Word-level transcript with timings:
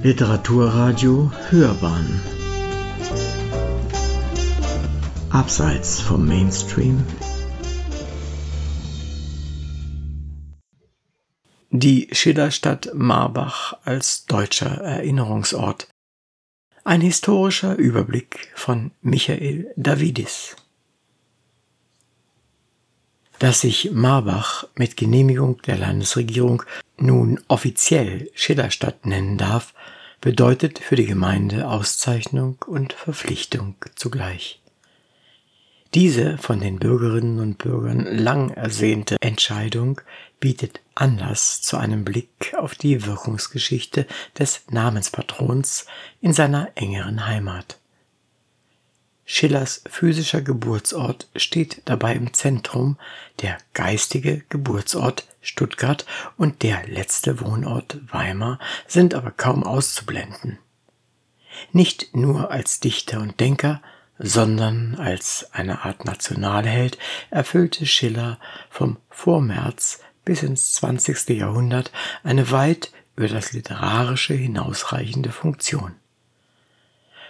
Literaturradio 0.00 1.32
Hörbahn 1.50 2.20
Abseits 5.30 6.00
vom 6.00 6.24
Mainstream 6.24 7.04
Die 11.70 12.08
Schillerstadt 12.12 12.90
Marbach 12.94 13.76
als 13.84 14.24
deutscher 14.26 14.70
Erinnerungsort. 14.70 15.88
Ein 16.84 17.00
historischer 17.00 17.74
Überblick 17.74 18.52
von 18.54 18.92
Michael 19.02 19.72
Davidis. 19.76 20.54
Dass 23.38 23.60
sich 23.60 23.92
Marbach 23.92 24.64
mit 24.74 24.96
Genehmigung 24.96 25.62
der 25.62 25.78
Landesregierung 25.78 26.64
nun 26.96 27.40
offiziell 27.46 28.30
Schillerstadt 28.34 29.06
nennen 29.06 29.38
darf, 29.38 29.74
bedeutet 30.20 30.80
für 30.80 30.96
die 30.96 31.06
Gemeinde 31.06 31.68
Auszeichnung 31.68 32.56
und 32.66 32.92
Verpflichtung 32.92 33.76
zugleich. 33.94 34.60
Diese 35.94 36.36
von 36.36 36.60
den 36.60 36.80
Bürgerinnen 36.80 37.38
und 37.38 37.58
Bürgern 37.58 38.04
lang 38.04 38.50
ersehnte 38.50 39.16
Entscheidung 39.20 40.00
bietet 40.40 40.80
Anlass 40.94 41.62
zu 41.62 41.76
einem 41.76 42.04
Blick 42.04 42.54
auf 42.58 42.74
die 42.74 43.06
Wirkungsgeschichte 43.06 44.06
des 44.38 44.64
Namenspatrons 44.68 45.86
in 46.20 46.32
seiner 46.32 46.72
engeren 46.74 47.26
Heimat. 47.26 47.78
Schillers 49.30 49.82
physischer 49.86 50.40
Geburtsort 50.40 51.28
steht 51.36 51.82
dabei 51.84 52.14
im 52.14 52.32
Zentrum, 52.32 52.96
der 53.42 53.58
geistige 53.74 54.42
Geburtsort 54.48 55.26
Stuttgart 55.42 56.06
und 56.38 56.62
der 56.62 56.88
letzte 56.88 57.38
Wohnort 57.42 57.98
Weimar 58.10 58.58
sind 58.86 59.12
aber 59.12 59.30
kaum 59.30 59.64
auszublenden. 59.64 60.58
Nicht 61.72 62.16
nur 62.16 62.50
als 62.50 62.80
Dichter 62.80 63.20
und 63.20 63.38
Denker, 63.38 63.82
sondern 64.18 64.94
als 64.94 65.50
eine 65.52 65.84
Art 65.84 66.06
Nationalheld 66.06 66.96
erfüllte 67.28 67.84
Schiller 67.84 68.38
vom 68.70 68.96
Vormärz 69.10 70.00
bis 70.24 70.42
ins 70.42 70.72
20. 70.72 71.28
Jahrhundert 71.36 71.92
eine 72.24 72.50
weit 72.50 72.92
über 73.14 73.28
das 73.28 73.52
Literarische 73.52 74.32
hinausreichende 74.32 75.32
Funktion. 75.32 75.96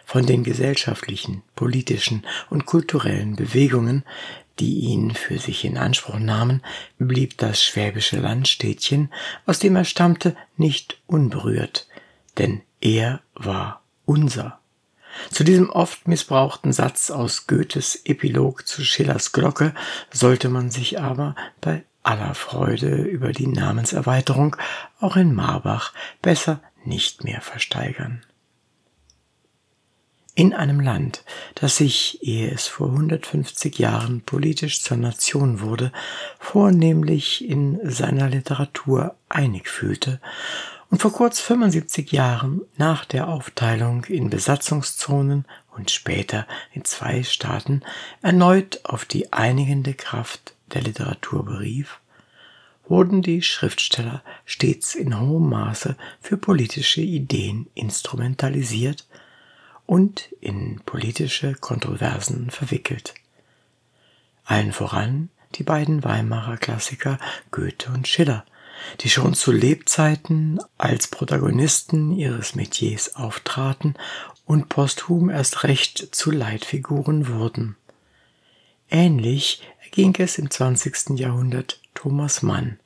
Von 0.08 0.24
den 0.24 0.42
gesellschaftlichen, 0.42 1.42
politischen 1.54 2.24
und 2.48 2.64
kulturellen 2.64 3.36
Bewegungen, 3.36 4.04
die 4.58 4.78
ihn 4.78 5.10
für 5.10 5.36
sich 5.36 5.66
in 5.66 5.76
Anspruch 5.76 6.18
nahmen, 6.18 6.62
blieb 6.98 7.36
das 7.36 7.62
schwäbische 7.62 8.18
Landstädtchen, 8.18 9.12
aus 9.44 9.58
dem 9.58 9.76
er 9.76 9.84
stammte, 9.84 10.34
nicht 10.56 10.98
unberührt, 11.06 11.88
denn 12.38 12.62
er 12.80 13.20
war 13.34 13.82
unser. 14.06 14.60
Zu 15.30 15.44
diesem 15.44 15.68
oft 15.68 16.08
missbrauchten 16.08 16.72
Satz 16.72 17.10
aus 17.10 17.46
Goethes 17.46 17.94
Epilog 18.06 18.66
zu 18.66 18.84
Schillers 18.84 19.32
Glocke 19.32 19.74
sollte 20.10 20.48
man 20.48 20.70
sich 20.70 20.98
aber 20.98 21.36
bei 21.60 21.84
aller 22.02 22.34
Freude 22.34 22.94
über 22.94 23.32
die 23.32 23.46
Namenserweiterung 23.46 24.56
auch 25.00 25.16
in 25.16 25.34
Marbach 25.34 25.92
besser 26.22 26.62
nicht 26.82 27.24
mehr 27.24 27.42
versteigern 27.42 28.22
in 30.38 30.54
einem 30.54 30.78
Land, 30.78 31.24
das 31.56 31.78
sich, 31.78 32.22
ehe 32.22 32.48
es 32.48 32.68
vor 32.68 32.90
150 32.90 33.76
Jahren 33.76 34.20
politisch 34.20 34.82
zur 34.82 34.96
Nation 34.96 35.60
wurde, 35.60 35.90
vornehmlich 36.38 37.44
in 37.44 37.80
seiner 37.82 38.28
Literatur 38.28 39.16
einig 39.28 39.68
fühlte 39.68 40.20
und 40.90 41.02
vor 41.02 41.12
kurz 41.12 41.40
75 41.40 42.12
Jahren 42.12 42.60
nach 42.76 43.04
der 43.04 43.26
Aufteilung 43.26 44.04
in 44.04 44.30
Besatzungszonen 44.30 45.44
und 45.76 45.90
später 45.90 46.46
in 46.72 46.84
zwei 46.84 47.24
Staaten 47.24 47.82
erneut 48.22 48.78
auf 48.84 49.04
die 49.04 49.32
einigende 49.32 49.94
Kraft 49.94 50.54
der 50.72 50.82
Literatur 50.82 51.44
berief, 51.44 51.98
wurden 52.86 53.22
die 53.22 53.42
Schriftsteller 53.42 54.22
stets 54.44 54.94
in 54.94 55.18
hohem 55.18 55.48
Maße 55.48 55.96
für 56.20 56.36
politische 56.36 57.00
Ideen 57.00 57.66
instrumentalisiert 57.74 59.04
und 59.88 60.28
in 60.42 60.82
politische 60.84 61.54
Kontroversen 61.54 62.50
verwickelt. 62.50 63.14
Allen 64.44 64.72
voran 64.72 65.30
die 65.54 65.62
beiden 65.62 66.04
Weimarer 66.04 66.58
Klassiker 66.58 67.18
Goethe 67.50 67.90
und 67.90 68.06
Schiller, 68.06 68.44
die 69.00 69.08
schon 69.08 69.32
zu 69.32 69.50
Lebzeiten 69.50 70.60
als 70.76 71.08
Protagonisten 71.08 72.12
ihres 72.12 72.54
Metiers 72.54 73.16
auftraten 73.16 73.94
und 74.44 74.68
posthum 74.68 75.30
erst 75.30 75.64
recht 75.64 76.14
zu 76.14 76.32
Leitfiguren 76.32 77.26
wurden. 77.26 77.74
Ähnlich 78.90 79.62
erging 79.82 80.14
es 80.18 80.36
im 80.36 80.50
20. 80.50 81.18
Jahrhundert 81.18 81.80
Thomas 81.94 82.42
Mann, 82.42 82.78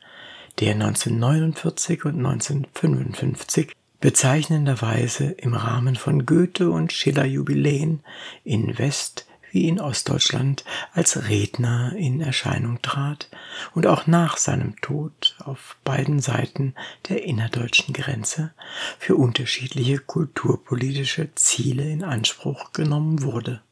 der 0.60 0.74
1949 0.74 2.04
und 2.04 2.24
1955 2.24 3.72
bezeichnenderweise 4.02 5.26
im 5.26 5.54
Rahmen 5.54 5.94
von 5.94 6.26
Goethe 6.26 6.70
und 6.70 6.92
Schiller 6.92 7.24
Jubiläen 7.24 8.00
in 8.44 8.76
West 8.76 9.26
wie 9.52 9.68
in 9.68 9.80
Ostdeutschland 9.80 10.64
als 10.92 11.28
Redner 11.28 11.94
in 11.96 12.20
Erscheinung 12.20 12.82
trat 12.82 13.28
und 13.74 13.86
auch 13.86 14.08
nach 14.08 14.38
seinem 14.38 14.74
Tod 14.80 15.36
auf 15.44 15.76
beiden 15.84 16.20
Seiten 16.20 16.74
der 17.08 17.22
innerdeutschen 17.22 17.94
Grenze 17.94 18.52
für 18.98 19.14
unterschiedliche 19.14 19.98
kulturpolitische 19.98 21.32
Ziele 21.36 21.88
in 21.88 22.02
Anspruch 22.02 22.72
genommen 22.72 23.22
wurde. 23.22 23.62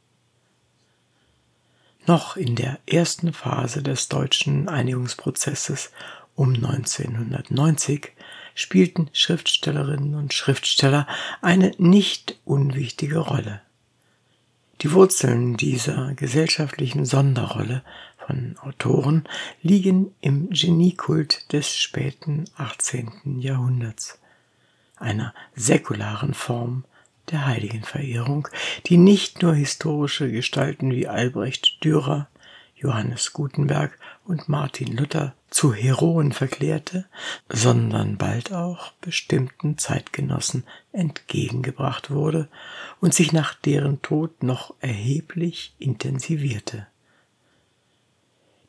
Noch 2.06 2.36
in 2.36 2.54
der 2.54 2.78
ersten 2.86 3.32
Phase 3.32 3.82
des 3.82 4.08
deutschen 4.08 4.68
Einigungsprozesses 4.68 5.90
um 6.36 6.54
1990 6.54 8.12
spielten 8.54 9.08
Schriftstellerinnen 9.12 10.14
und 10.14 10.32
Schriftsteller 10.32 11.06
eine 11.42 11.72
nicht 11.78 12.38
unwichtige 12.44 13.18
Rolle. 13.18 13.60
Die 14.82 14.92
Wurzeln 14.92 15.56
dieser 15.56 16.14
gesellschaftlichen 16.14 17.04
Sonderrolle 17.04 17.82
von 18.26 18.56
Autoren 18.62 19.24
liegen 19.62 20.14
im 20.20 20.48
Geniekult 20.50 21.52
des 21.52 21.76
späten 21.76 22.46
18. 22.56 23.40
Jahrhunderts, 23.40 24.18
einer 24.96 25.34
säkularen 25.54 26.32
Form 26.32 26.84
der 27.30 27.46
Heiligenverehrung, 27.46 28.48
die 28.86 28.96
nicht 28.96 29.42
nur 29.42 29.54
historische 29.54 30.30
Gestalten 30.30 30.90
wie 30.92 31.08
Albrecht 31.08 31.84
Dürer, 31.84 32.28
Johannes 32.74 33.32
Gutenberg 33.32 33.98
und 34.24 34.48
Martin 34.48 34.96
Luther 34.96 35.34
zu 35.50 35.74
Heroen 35.74 36.32
verklärte, 36.32 37.06
sondern 37.48 38.16
bald 38.16 38.52
auch 38.52 38.92
bestimmten 39.00 39.78
Zeitgenossen 39.78 40.64
entgegengebracht 40.92 42.10
wurde 42.10 42.48
und 43.00 43.14
sich 43.14 43.32
nach 43.32 43.54
deren 43.54 44.00
Tod 44.02 44.42
noch 44.42 44.74
erheblich 44.80 45.74
intensivierte. 45.78 46.86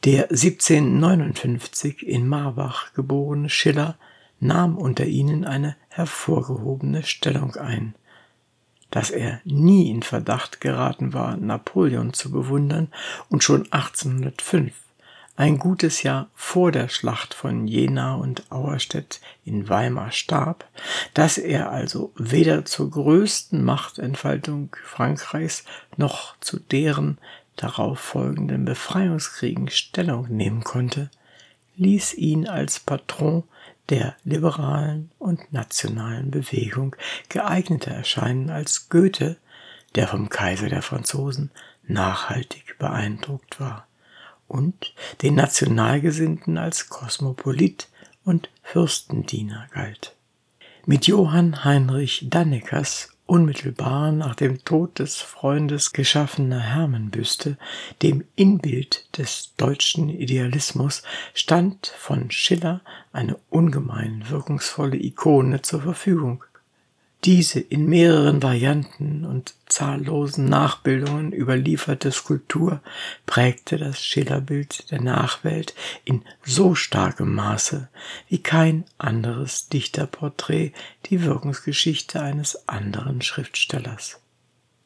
Der 0.04 0.32
1759 0.32 2.08
in 2.08 2.28
Marbach 2.28 2.94
geborene 2.94 3.50
Schiller 3.50 3.98
nahm 4.40 4.76
unter 4.76 5.06
ihnen 5.06 5.46
eine 5.46 5.76
hervorgehobene 5.90 7.04
Stellung 7.04 7.56
ein 7.56 7.94
dass 8.92 9.10
er 9.10 9.42
nie 9.46 9.90
in 9.90 10.04
Verdacht 10.04 10.62
geraten 10.62 11.14
war, 11.14 11.38
Napoleon 11.38 12.14
zu 12.14 12.30
bewundern 12.30 12.90
und 13.30 13.44
schon 13.44 13.72
1805, 13.72 14.74
ein 15.42 15.58
gutes 15.58 16.04
Jahr 16.04 16.30
vor 16.36 16.72
der 16.72 16.88
Schlacht 16.88 17.34
von 17.34 17.66
Jena 17.66 18.14
und 18.14 18.52
Auerstedt 18.52 19.22
in 19.44 19.68
Weimar 19.70 20.12
starb, 20.12 20.70
dass 21.16 21.40
er 21.40 21.72
also 21.72 22.14
weder 22.16 22.64
zur 22.64 22.92
größten 22.92 23.64
Machtentfaltung 23.64 24.76
Frankreichs 24.84 25.64
noch 25.98 26.36
zu 26.42 26.60
deren 26.60 27.18
darauf 27.56 27.98
folgenden 27.98 28.66
Befreiungskriegen 28.66 29.70
Stellung 29.70 30.28
nehmen 30.30 30.64
konnte, 30.64 31.10
ließ 31.76 32.14
ihn 32.14 32.48
als 32.48 32.80
Patron 32.80 33.44
der 33.90 34.16
liberalen 34.24 35.10
und 35.18 35.52
nationalen 35.52 36.30
Bewegung 36.30 36.96
geeigneter 37.30 37.90
erscheinen 37.90 38.52
als 38.52 38.90
Goethe, 38.90 39.38
der 39.96 40.08
vom 40.08 40.30
Kaiser 40.30 40.70
der 40.70 40.84
Franzosen 40.84 41.50
nachhaltig 41.88 42.78
beeindruckt 42.78 43.60
war, 43.60 43.88
und 44.52 44.94
den 45.22 45.36
Nationalgesinnten 45.36 46.58
als 46.58 46.90
Kosmopolit 46.90 47.88
und 48.26 48.50
Fürstendiener 48.64 49.68
galt. 49.74 50.16
Mit 50.86 51.08
Johann 51.08 51.64
Heinrich 51.64 52.28
Danneckers 52.30 53.16
unmittelbar 53.26 54.12
nach 54.12 54.36
dem 54.36 54.66
Tod 54.66 55.00
des 55.00 55.18
Freundes 55.18 55.94
geschaffener 55.94 56.60
Hermenbüste, 56.60 57.58
dem 58.02 58.26
Inbild 58.36 59.18
des 59.18 59.54
deutschen 59.56 60.10
Idealismus, 60.10 61.02
stand 61.34 61.88
von 61.98 62.30
Schiller 62.30 62.82
eine 63.14 63.38
ungemein 63.50 64.26
wirkungsvolle 64.30 64.98
Ikone 64.98 65.62
zur 65.62 65.82
Verfügung. 65.82 66.44
Diese 67.24 67.60
in 67.60 67.86
mehreren 67.86 68.42
Varianten 68.42 69.26
und 69.26 69.54
zahllosen 69.68 70.46
Nachbildungen 70.46 71.32
überlieferte 71.34 72.12
Skulptur 72.12 72.82
prägte 73.28 73.78
das 73.78 74.04
Schillerbild 74.04 74.90
der 74.90 75.02
Nachwelt 75.02 75.76
in 76.04 76.24
so 76.44 76.74
starkem 76.74 77.36
Maße 77.36 77.90
wie 78.28 78.42
kein 78.42 78.86
anderes 78.98 79.70
Dichterporträt 79.70 80.72
die 81.06 81.22
Wirkungsgeschichte 81.22 82.20
eines 82.20 82.68
anderen 82.68 83.22
Schriftstellers. 83.22 84.20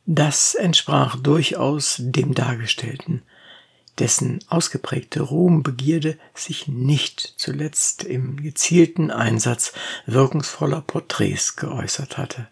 Das 0.05 0.55
entsprach 0.55 1.15
durchaus 1.15 1.95
dem 1.99 2.33
Dargestellten, 2.33 3.21
dessen 3.99 4.39
ausgeprägte 4.47 5.21
Ruhmbegierde 5.21 6.17
sich 6.33 6.67
nicht 6.67 7.35
zuletzt 7.37 8.03
im 8.03 8.41
gezielten 8.41 9.11
Einsatz 9.11 9.73
wirkungsvoller 10.05 10.81
Porträts 10.81 11.55
geäußert 11.55 12.17
hatte. 12.17 12.47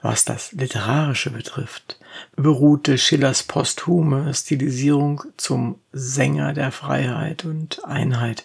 Was 0.00 0.24
das 0.24 0.52
Literarische 0.52 1.30
betrifft, 1.30 1.98
beruhte 2.36 2.98
Schillers 2.98 3.42
posthume 3.42 4.32
Stilisierung 4.32 5.24
zum 5.36 5.80
Sänger 5.92 6.52
der 6.52 6.70
Freiheit 6.70 7.44
und 7.44 7.84
Einheit 7.84 8.44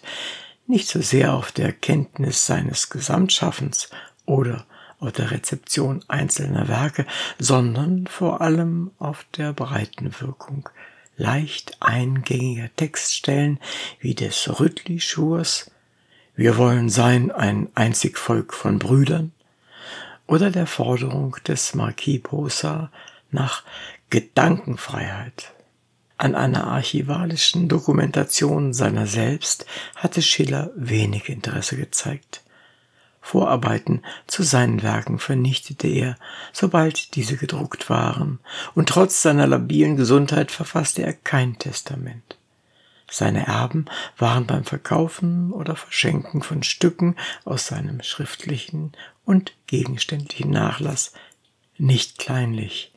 nicht 0.66 0.88
so 0.88 1.00
sehr 1.00 1.34
auf 1.34 1.52
der 1.52 1.72
Kenntnis 1.72 2.46
seines 2.46 2.90
Gesamtschaffens 2.90 3.88
oder 4.26 4.66
auf 4.98 5.12
der 5.12 5.30
Rezeption 5.30 6.02
einzelner 6.08 6.66
Werke, 6.68 7.06
sondern 7.38 8.06
vor 8.06 8.40
allem 8.40 8.90
auf 8.98 9.24
der 9.36 9.52
breiten 9.52 10.12
Wirkung 10.20 10.68
leicht 11.16 11.76
eingängiger 11.80 12.68
Textstellen 12.76 13.58
wie 14.00 14.14
des 14.14 14.60
Rüttli-Schurs 14.60 15.70
Wir 16.36 16.56
wollen 16.56 16.88
sein 16.88 17.30
ein 17.30 17.68
einzig 17.74 18.18
Volk 18.18 18.52
von 18.54 18.78
Brüdern 18.78 19.32
oder 20.26 20.50
der 20.50 20.66
Forderung 20.66 21.36
des 21.46 21.74
Marquis 21.74 22.22
Posa 22.22 22.90
nach 23.30 23.62
Gedankenfreiheit. 24.10 25.52
An 26.16 26.34
einer 26.34 26.68
archivalischen 26.68 27.68
Dokumentation 27.68 28.72
seiner 28.72 29.06
selbst 29.06 29.66
hatte 29.96 30.22
Schiller 30.22 30.70
wenig 30.76 31.28
Interesse 31.28 31.76
gezeigt. 31.76 32.43
Vorarbeiten 33.24 34.02
zu 34.26 34.42
seinen 34.42 34.82
Werken 34.82 35.18
vernichtete 35.18 35.88
er, 35.88 36.16
sobald 36.52 37.14
diese 37.16 37.38
gedruckt 37.38 37.88
waren, 37.88 38.38
und 38.74 38.90
trotz 38.90 39.22
seiner 39.22 39.46
labilen 39.46 39.96
Gesundheit 39.96 40.52
verfasste 40.52 41.02
er 41.02 41.14
kein 41.14 41.58
Testament. 41.58 42.36
Seine 43.10 43.46
Erben 43.46 43.86
waren 44.18 44.46
beim 44.46 44.64
Verkaufen 44.64 45.52
oder 45.52 45.74
Verschenken 45.74 46.42
von 46.42 46.62
Stücken 46.62 47.16
aus 47.46 47.66
seinem 47.66 48.02
schriftlichen 48.02 48.92
und 49.24 49.54
gegenständlichen 49.68 50.50
Nachlass 50.50 51.14
nicht 51.78 52.18
kleinlich. 52.18 52.92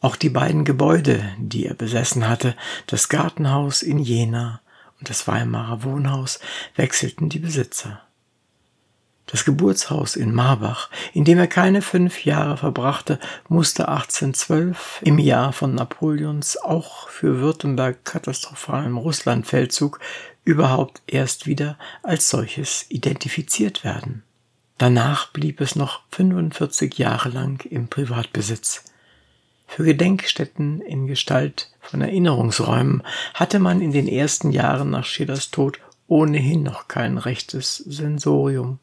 Auch 0.00 0.14
die 0.14 0.30
beiden 0.30 0.64
Gebäude, 0.64 1.28
die 1.38 1.66
er 1.66 1.74
besessen 1.74 2.28
hatte, 2.28 2.54
das 2.86 3.08
Gartenhaus 3.08 3.82
in 3.82 3.98
Jena 3.98 4.60
und 5.00 5.10
das 5.10 5.26
Weimarer 5.26 5.82
Wohnhaus, 5.82 6.38
wechselten 6.76 7.28
die 7.28 7.40
Besitzer. 7.40 8.02
Das 9.26 9.44
Geburtshaus 9.44 10.16
in 10.16 10.34
Marbach, 10.34 10.90
in 11.14 11.24
dem 11.24 11.38
er 11.38 11.46
keine 11.46 11.80
fünf 11.80 12.24
Jahre 12.24 12.56
verbrachte, 12.56 13.18
musste 13.48 13.88
1812 13.88 15.00
im 15.02 15.18
Jahr 15.18 15.52
von 15.52 15.74
Napoleons 15.74 16.56
auch 16.56 17.08
für 17.08 17.40
Württemberg 17.40 18.04
katastrophalem 18.04 18.98
Russlandfeldzug 18.98 20.00
überhaupt 20.44 21.02
erst 21.06 21.46
wieder 21.46 21.78
als 22.02 22.28
solches 22.28 22.86
identifiziert 22.88 23.84
werden. 23.84 24.22
Danach 24.78 25.30
blieb 25.30 25.60
es 25.60 25.76
noch 25.76 26.00
45 26.10 26.98
Jahre 26.98 27.28
lang 27.28 27.64
im 27.64 27.88
Privatbesitz. 27.88 28.84
Für 29.68 29.84
Gedenkstätten 29.84 30.80
in 30.80 31.06
Gestalt 31.06 31.70
von 31.80 32.02
Erinnerungsräumen 32.02 33.02
hatte 33.32 33.58
man 33.58 33.80
in 33.80 33.92
den 33.92 34.08
ersten 34.08 34.50
Jahren 34.50 34.90
nach 34.90 35.04
Schillers 35.04 35.50
Tod 35.50 35.78
ohnehin 36.08 36.62
noch 36.62 36.88
kein 36.88 37.16
rechtes 37.16 37.76
Sensorium. 37.76 38.80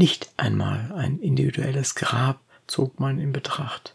Nicht 0.00 0.30
einmal 0.38 0.94
ein 0.96 1.18
individuelles 1.18 1.94
Grab 1.94 2.40
zog 2.66 2.98
man 3.00 3.18
in 3.18 3.32
Betracht. 3.32 3.94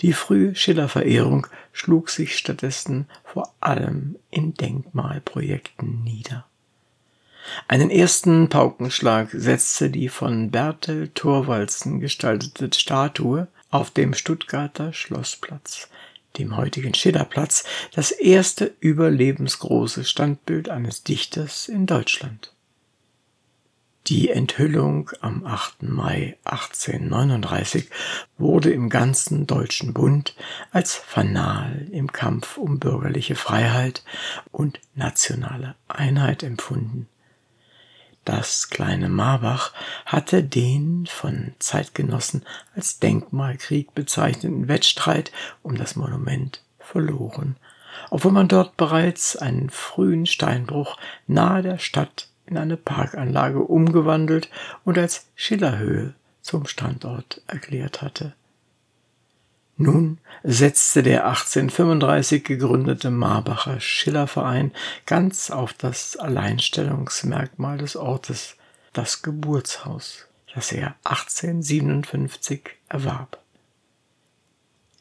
Die 0.00 0.14
frühe 0.14 0.54
Schillerverehrung 0.54 1.46
schlug 1.74 2.08
sich 2.08 2.38
stattdessen 2.38 3.06
vor 3.22 3.52
allem 3.60 4.16
in 4.30 4.54
Denkmalprojekten 4.54 6.02
nieder. 6.04 6.46
Einen 7.68 7.90
ersten 7.90 8.48
Paukenschlag 8.48 9.28
setzte 9.30 9.90
die 9.90 10.08
von 10.08 10.50
Bertel 10.50 11.10
Thorwaldsen 11.14 12.00
gestaltete 12.00 12.70
Statue 12.72 13.46
auf 13.68 13.90
dem 13.90 14.14
Stuttgarter 14.14 14.94
Schlossplatz, 14.94 15.90
dem 16.38 16.56
heutigen 16.56 16.94
Schillerplatz, 16.94 17.64
das 17.94 18.10
erste 18.10 18.72
überlebensgroße 18.80 20.04
Standbild 20.04 20.70
eines 20.70 21.02
Dichters 21.02 21.68
in 21.68 21.84
Deutschland. 21.84 22.54
Die 24.06 24.30
Enthüllung 24.30 25.10
am 25.20 25.44
8. 25.44 25.82
Mai 25.82 26.36
1839 26.44 27.90
wurde 28.38 28.72
im 28.72 28.88
ganzen 28.88 29.46
Deutschen 29.46 29.92
Bund 29.92 30.34
als 30.72 30.94
Fanal 30.94 31.86
im 31.92 32.10
Kampf 32.10 32.56
um 32.56 32.78
bürgerliche 32.78 33.36
Freiheit 33.36 34.02
und 34.50 34.80
nationale 34.94 35.76
Einheit 35.86 36.42
empfunden. 36.42 37.08
Das 38.24 38.70
kleine 38.70 39.08
Marbach 39.08 39.72
hatte 40.06 40.42
den 40.42 41.06
von 41.06 41.52
Zeitgenossen 41.58 42.44
als 42.74 42.98
Denkmalkrieg 43.00 43.94
bezeichneten 43.94 44.66
Wettstreit 44.66 45.30
um 45.62 45.76
das 45.76 45.94
Monument 45.94 46.62
verloren, 46.78 47.56
obwohl 48.10 48.32
man 48.32 48.48
dort 48.48 48.76
bereits 48.76 49.36
einen 49.36 49.70
frühen 49.70 50.26
Steinbruch 50.26 50.96
nahe 51.26 51.62
der 51.62 51.78
Stadt 51.78 52.29
in 52.50 52.58
eine 52.58 52.76
Parkanlage 52.76 53.60
umgewandelt 53.60 54.50
und 54.84 54.98
als 54.98 55.28
Schillerhöhe 55.34 56.14
zum 56.42 56.66
Standort 56.66 57.42
erklärt 57.46 58.02
hatte. 58.02 58.34
Nun 59.76 60.18
setzte 60.42 61.02
der 61.02 61.26
1835 61.26 62.44
gegründete 62.44 63.10
Marbacher 63.10 63.80
Schillerverein 63.80 64.72
ganz 65.06 65.50
auf 65.50 65.72
das 65.72 66.18
Alleinstellungsmerkmal 66.18 67.78
des 67.78 67.96
Ortes, 67.96 68.56
das 68.92 69.22
Geburtshaus, 69.22 70.26
das 70.54 70.72
er 70.72 70.96
1857 71.04 72.68
erwarb. 72.90 73.38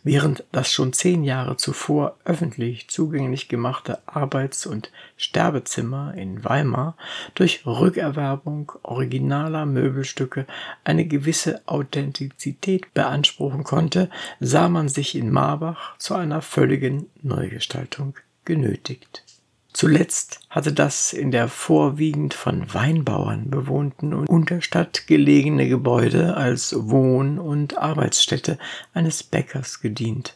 Während 0.04 0.46
das 0.54 0.72
schon 0.72 0.94
zehn 0.94 1.26
Jahre 1.26 1.58
zuvor 1.58 2.18
öffentlich 2.24 2.88
zugänglich 2.88 3.50
gemachte 3.50 4.00
Arbeits- 4.06 4.66
und 4.66 4.92
Sterbezimmer 5.18 6.14
in 6.16 6.44
Weimar 6.46 6.96
durch 7.36 7.66
Rückerwerbung 7.66 8.72
originaler 8.82 9.66
Möbelstücke 9.66 10.48
eine 10.86 11.06
gewisse 11.06 11.62
Authentizität 11.68 12.94
beanspruchen 12.94 13.66
konnte, 13.66 14.10
sah 14.40 14.70
man 14.70 14.88
sich 14.88 15.16
in 15.16 15.32
Marbach 15.32 15.98
zu 15.98 16.16
einer 16.16 16.42
völligen 16.42 17.08
Neugestaltung 17.22 18.16
genötigt 18.46 19.29
Zuletzt 19.72 20.40
hatte 20.50 20.74
das 20.74 21.14
in 21.14 21.32
der 21.32 21.48
vorwiegend 21.48 22.34
von 22.34 22.74
Weinbauern 22.74 23.50
bewohnten 23.50 24.14
Unterstadt 24.14 25.06
gelegene 25.08 25.68
Gebäude 25.68 26.36
als 26.36 26.76
Wohn- 26.76 27.40
und 27.40 27.78
Arbeitsstätte 27.78 28.58
eines 28.94 29.24
Bäckers 29.24 29.80
gedient, 29.80 30.36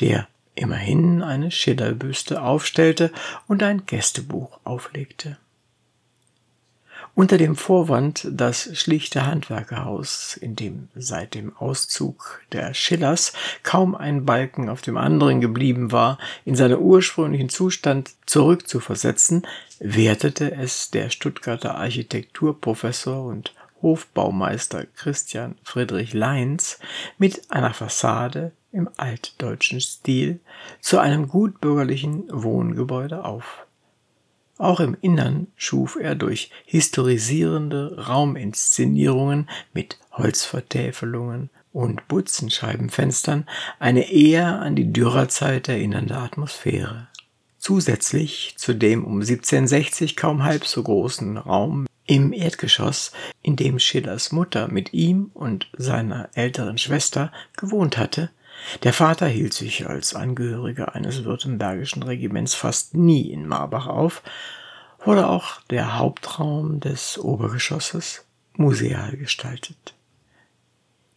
der 0.00 0.26
immerhin 0.54 1.22
eine 1.22 1.50
Schillerbüste 1.50 2.42
aufstellte 2.42 3.12
und 3.46 3.62
ein 3.62 3.86
Gästebuch 3.86 4.58
auflegte 4.64 5.38
unter 7.18 7.36
dem 7.36 7.56
Vorwand, 7.56 8.28
das 8.30 8.78
schlichte 8.78 9.26
Handwerkerhaus, 9.26 10.36
in 10.36 10.54
dem 10.54 10.86
seit 10.94 11.34
dem 11.34 11.56
Auszug 11.56 12.44
der 12.52 12.74
Schillers 12.74 13.32
kaum 13.64 13.96
ein 13.96 14.24
Balken 14.24 14.68
auf 14.68 14.82
dem 14.82 14.96
anderen 14.96 15.40
geblieben 15.40 15.90
war, 15.90 16.18
in 16.44 16.54
seinen 16.54 16.78
ursprünglichen 16.78 17.48
Zustand 17.48 18.12
zurückzuversetzen, 18.26 19.44
wertete 19.80 20.52
es 20.52 20.92
der 20.92 21.10
Stuttgarter 21.10 21.74
Architekturprofessor 21.74 23.24
und 23.24 23.52
Hofbaumeister 23.82 24.86
Christian 24.86 25.56
Friedrich 25.64 26.14
Leins 26.14 26.78
mit 27.18 27.50
einer 27.50 27.74
Fassade 27.74 28.52
im 28.70 28.88
altdeutschen 28.96 29.80
Stil 29.80 30.38
zu 30.80 31.00
einem 31.00 31.26
gutbürgerlichen 31.26 32.28
Wohngebäude 32.30 33.24
auf. 33.24 33.66
Auch 34.58 34.80
im 34.80 34.96
Innern 35.00 35.46
schuf 35.56 35.96
er 35.96 36.16
durch 36.16 36.50
historisierende 36.66 38.06
Rauminszenierungen 38.08 39.48
mit 39.72 39.98
Holzvertäfelungen 40.12 41.50
und 41.72 42.08
Butzenscheibenfenstern 42.08 43.46
eine 43.78 44.10
eher 44.10 44.60
an 44.60 44.74
die 44.74 44.92
Dürrerzeit 44.92 45.68
erinnernde 45.68 46.16
Atmosphäre. 46.16 47.06
Zusätzlich 47.58 48.54
zu 48.56 48.74
dem 48.74 49.04
um 49.04 49.20
1760 49.20 50.16
kaum 50.16 50.42
halb 50.42 50.66
so 50.66 50.82
großen 50.82 51.36
Raum 51.36 51.86
Im 52.06 52.32
Erdgeschoss, 52.32 53.12
in 53.42 53.54
dem 53.54 53.78
Schillers 53.78 54.32
Mutter 54.32 54.68
mit 54.68 54.94
ihm 54.94 55.30
und 55.34 55.68
seiner 55.76 56.30
älteren 56.34 56.78
Schwester 56.78 57.30
gewohnt 57.56 57.98
hatte, 57.98 58.30
der 58.82 58.92
Vater 58.92 59.26
hielt 59.26 59.54
sich 59.54 59.88
als 59.88 60.14
Angehöriger 60.14 60.94
eines 60.94 61.24
württembergischen 61.24 62.02
Regiments 62.02 62.54
fast 62.54 62.94
nie 62.94 63.30
in 63.30 63.46
Marbach 63.46 63.86
auf, 63.86 64.22
wurde 65.04 65.28
auch 65.28 65.60
der 65.70 65.98
Hauptraum 65.98 66.80
des 66.80 67.18
Obergeschosses 67.18 68.24
museal 68.54 69.16
gestaltet. 69.16 69.94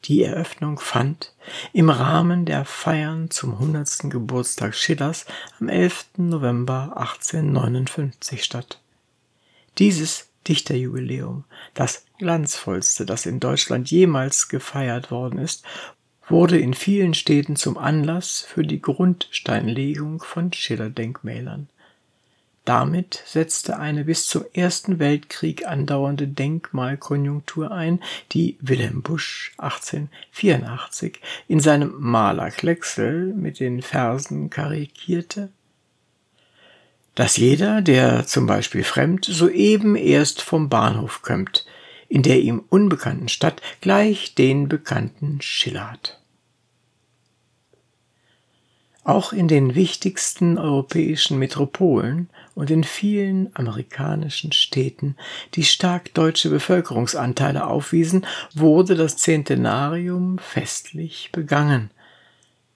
Die 0.05 0.23
Eröffnung 0.23 0.79
fand 0.79 1.33
im 1.73 1.89
Rahmen 1.89 2.45
der 2.45 2.65
Feiern 2.65 3.29
zum 3.29 3.53
100. 3.53 4.09
Geburtstag 4.09 4.73
Schillers 4.73 5.25
am 5.59 5.69
11. 5.69 6.05
November 6.17 6.93
1859 6.95 8.43
statt. 8.43 8.79
Dieses 9.77 10.29
Dichterjubiläum, 10.47 11.43
das 11.75 12.05
glanzvollste, 12.17 13.05
das 13.05 13.27
in 13.27 13.39
Deutschland 13.39 13.91
jemals 13.91 14.49
gefeiert 14.49 15.11
worden 15.11 15.37
ist, 15.37 15.63
wurde 16.31 16.57
in 16.57 16.73
vielen 16.73 17.13
Städten 17.13 17.55
zum 17.55 17.77
Anlass 17.77 18.41
für 18.41 18.63
die 18.63 18.81
Grundsteinlegung 18.81 20.21
von 20.21 20.51
Schiller-Denkmälern. 20.53 21.69
Damit 22.65 23.23
setzte 23.25 23.79
eine 23.79 24.05
bis 24.05 24.27
zum 24.27 24.45
Ersten 24.53 24.99
Weltkrieg 24.99 25.67
andauernde 25.67 26.27
Denkmalkonjunktur 26.27 27.71
ein, 27.71 27.99
die 28.31 28.57
Wilhelm 28.61 29.01
Busch 29.01 29.53
1884 29.57 31.19
in 31.47 31.59
seinem 31.59 31.93
Maler 31.97 32.51
Klecksel 32.51 33.33
mit 33.33 33.59
den 33.59 33.81
Versen 33.81 34.49
karikierte 34.49 35.49
dass 37.15 37.37
jeder, 37.37 37.81
der 37.81 38.25
zum 38.25 38.45
Beispiel 38.45 38.83
fremd 38.83 39.25
soeben 39.25 39.95
erst 39.95 40.41
vom 40.41 40.69
Bahnhof 40.69 41.21
kömmt, 41.21 41.65
in 42.07 42.23
der 42.23 42.39
ihm 42.39 42.63
unbekannten 42.69 43.29
Stadt 43.29 43.61
gleich 43.81 44.35
den 44.35 44.69
bekannten 44.69 45.41
Schiller 45.41 45.91
hat. 45.91 46.20
Auch 49.03 49.33
in 49.33 49.47
den 49.47 49.73
wichtigsten 49.73 50.59
europäischen 50.59 51.39
Metropolen 51.39 52.29
und 52.53 52.69
in 52.69 52.83
vielen 52.83 53.49
amerikanischen 53.55 54.51
Städten, 54.51 55.15
die 55.55 55.63
stark 55.63 56.13
deutsche 56.13 56.49
Bevölkerungsanteile 56.49 57.65
aufwiesen, 57.65 58.27
wurde 58.53 58.93
das 58.95 59.17
Zentenarium 59.17 60.37
festlich 60.37 61.29
begangen. 61.31 61.89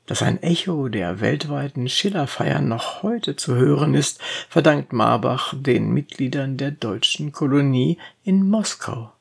Dass 0.08 0.24
ein 0.24 0.42
Echo 0.42 0.88
der 0.90 1.20
weltweiten 1.20 1.88
Schillerfeiern 1.90 2.68
noch 2.68 3.04
heute 3.04 3.36
zu 3.36 3.56
hören 3.56 3.94
ist, 3.94 4.20
verdankt 4.50 4.94
Marbach 4.94 5.54
den 5.56 5.92
Mitgliedern 5.92 6.58
der 6.58 6.72
deutschen 6.72 7.34
Kolonie 7.34 8.00
in 8.24 8.48
Moskau. 8.50 9.15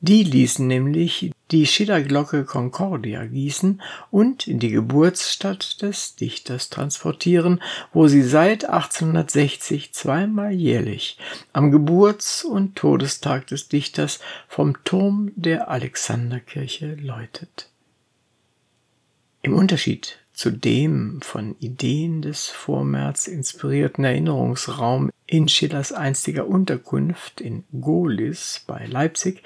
Die 0.00 0.22
ließen 0.22 0.66
nämlich 0.66 1.32
die 1.50 1.66
Schillerglocke 1.66 2.44
Concordia 2.44 3.24
gießen 3.24 3.80
und 4.10 4.46
in 4.46 4.58
die 4.58 4.70
Geburtsstadt 4.70 5.80
des 5.80 6.16
Dichters 6.16 6.68
transportieren, 6.68 7.62
wo 7.94 8.06
sie 8.06 8.22
seit 8.22 8.66
1860 8.66 9.94
zweimal 9.94 10.52
jährlich 10.52 11.18
am 11.54 11.70
Geburts- 11.70 12.44
und 12.44 12.76
Todestag 12.76 13.46
des 13.46 13.68
Dichters 13.68 14.20
vom 14.48 14.84
Turm 14.84 15.32
der 15.34 15.70
Alexanderkirche 15.70 16.94
läutet. 16.96 17.70
Im 19.40 19.54
Unterschied 19.54 20.18
zu 20.36 20.50
dem 20.50 21.20
von 21.22 21.56
Ideen 21.60 22.20
des 22.20 22.48
Vormärz 22.48 23.26
inspirierten 23.26 24.04
Erinnerungsraum 24.04 25.10
in 25.26 25.48
Schillers 25.48 25.92
einstiger 25.92 26.46
Unterkunft 26.46 27.40
in 27.40 27.64
Gohlis 27.80 28.62
bei 28.66 28.84
Leipzig, 28.84 29.42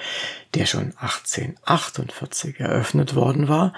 der 0.55 0.67
schon 0.67 0.93
1848 0.97 2.59
eröffnet 2.59 3.15
worden 3.15 3.47
war, 3.47 3.73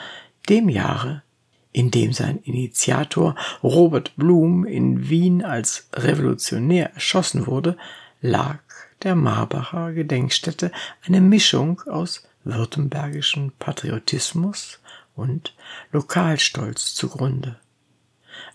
dem 0.49 0.71
Jahre, 0.71 1.23
in 1.71 1.91
dem 1.91 2.15
sein 2.15 2.39
Initiator 2.39 3.37
Robert 3.63 4.17
Blum 4.17 4.65
in 4.65 5.11
Wien 5.11 5.45
als 5.45 5.91
Revolutionär 5.93 6.95
erschossen 6.95 7.47
wurde, 7.47 7.77
lag 8.23 8.61
der 9.03 9.17
Marbacher 9.17 9.93
Gedenkstätte 9.93 10.73
eine 11.07 11.21
Mischung 11.21 11.83
aus 11.83 12.27
württembergischem 12.45 13.53
Patriotismus 13.59 14.81
und 15.15 15.55
Lokalstolz 15.93 16.95
zugrunde. 16.95 17.57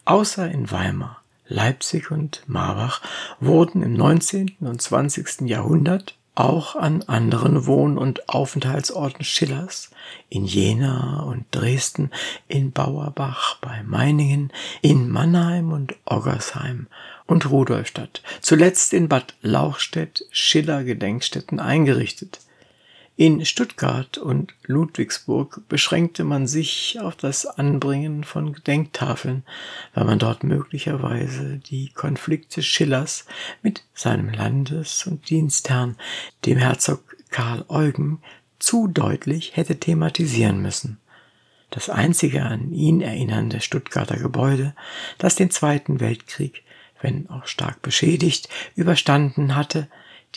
Außer 0.06 0.50
in 0.50 0.72
Weimar, 0.72 1.22
Leipzig 1.48 2.12
und 2.12 2.44
Marbach 2.48 3.02
wurden 3.40 3.84
im 3.84 3.94
19. 3.94 4.58
und 4.60 4.82
20. 4.82 5.42
Jahrhundert 5.42 6.16
auch 6.38 6.76
an 6.76 7.02
anderen 7.04 7.66
Wohn- 7.66 7.98
und 7.98 8.30
Aufenthaltsorten 8.30 9.26
Schillers, 9.26 9.90
in 10.30 10.46
Jena 10.46 11.24
und 11.24 11.46
Dresden, 11.52 12.12
in 12.48 12.72
Bauerbach 12.72 13.58
bei 13.60 13.82
Meiningen, 13.84 14.54
in 14.82 15.10
Mannheim 15.10 15.72
und 15.72 15.96
Oggersheim 16.06 16.88
und 17.26 17.50
Rudolstadt, 17.50 18.22
zuletzt 18.40 18.94
in 18.94 19.10
Bad 19.10 19.36
Lauchstädt 19.42 20.26
Schiller 20.30 20.84
Gedenkstätten 20.84 21.60
eingerichtet. 21.60 22.40
In 23.20 23.44
Stuttgart 23.46 24.20
und 24.20 24.54
Ludwigsburg 24.68 25.68
beschränkte 25.68 26.24
man 26.24 26.46
sich 26.46 27.00
auf 27.02 27.16
das 27.16 27.48
Anbringen 27.48 28.24
von 28.24 28.54
Gedenktafeln, 28.54 29.42
weil 29.96 30.06
man 30.06 30.20
dort 30.20 30.44
möglicherweise 30.44 31.58
die 31.58 31.90
Konflikte 31.90 32.62
Schillers 32.62 33.26
mit 33.64 33.84
seinem 33.96 34.30
Landes- 34.30 35.08
und 35.08 35.32
Dienstherrn, 35.32 35.96
dem 36.46 36.60
Herzog 36.60 37.16
Karl 37.32 37.66
Eugen, 37.70 38.22
zu 38.60 38.88
deutlich 38.88 39.56
hätte 39.56 39.80
thematisieren 39.80 40.62
müssen. 40.62 41.00
Das 41.72 41.90
einzige 41.90 42.44
an 42.44 42.72
ihn 42.72 43.02
erinnernde 43.02 43.62
Stuttgarter 43.62 44.18
Gebäude, 44.18 44.76
das 45.18 45.36
den 45.36 45.50
Zweiten 45.50 46.00
Weltkrieg, 46.00 46.62
wenn 47.02 47.28
auch 47.32 47.48
stark 47.48 47.82
beschädigt, 47.82 48.48
überstanden 48.76 49.56
hatte, 49.56 49.88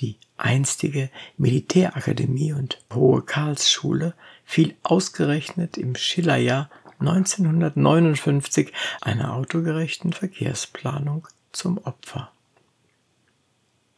die 0.00 0.16
einstige 0.37 1.11
Militärakademie 1.37 2.52
und 2.52 2.83
Hohe 2.92 3.23
Karlsschule 3.23 4.14
fiel 4.45 4.75
ausgerechnet 4.83 5.76
im 5.76 5.95
Schillerjahr 5.95 6.71
1959 7.00 8.73
einer 9.00 9.35
autogerechten 9.35 10.12
Verkehrsplanung 10.12 11.28
zum 11.52 11.78
Opfer. 11.78 12.30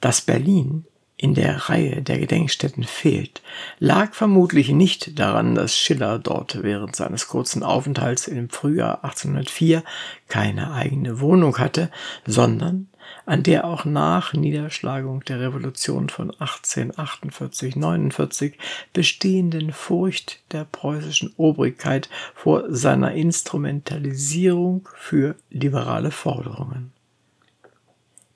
Dass 0.01 0.21
Berlin 0.21 0.85
in 1.17 1.35
der 1.35 1.69
Reihe 1.69 2.03
der 2.03 2.19
Gedenkstätten 2.19 2.83
fehlt, 2.83 3.43
lag 3.79 4.13
vermutlich 4.13 4.71
nicht 4.71 5.21
daran, 5.21 5.55
dass 5.55 5.77
Schiller 5.77 6.19
dort 6.19 6.65
während 6.65 6.97
seines 6.97 7.29
kurzen 7.29 7.63
Aufenthalts 7.63 8.27
im 8.27 8.51
Frühjahr 8.51 9.05
1804 9.05 9.85
keine 10.29 10.73
eigene 10.73 11.21
Wohnung 11.21 11.59
hatte, 11.59 11.91
sondern 12.27 12.89
an 13.27 13.43
der 13.43 13.65
auch 13.65 13.85
nach 13.85 14.33
Niederschlagung 14.33 15.25
der 15.25 15.41
Revolution 15.41 16.09
von 16.09 16.31
1848-49 16.33 18.55
bestehenden 18.93 19.73
Furcht 19.73 20.39
der 20.53 20.65
preußischen 20.65 21.35
Obrigkeit 21.37 22.09
vor 22.35 22.65
seiner 22.69 23.13
Instrumentalisierung 23.13 24.89
für 24.95 25.35
liberale 25.51 26.11
Forderungen. 26.11 26.93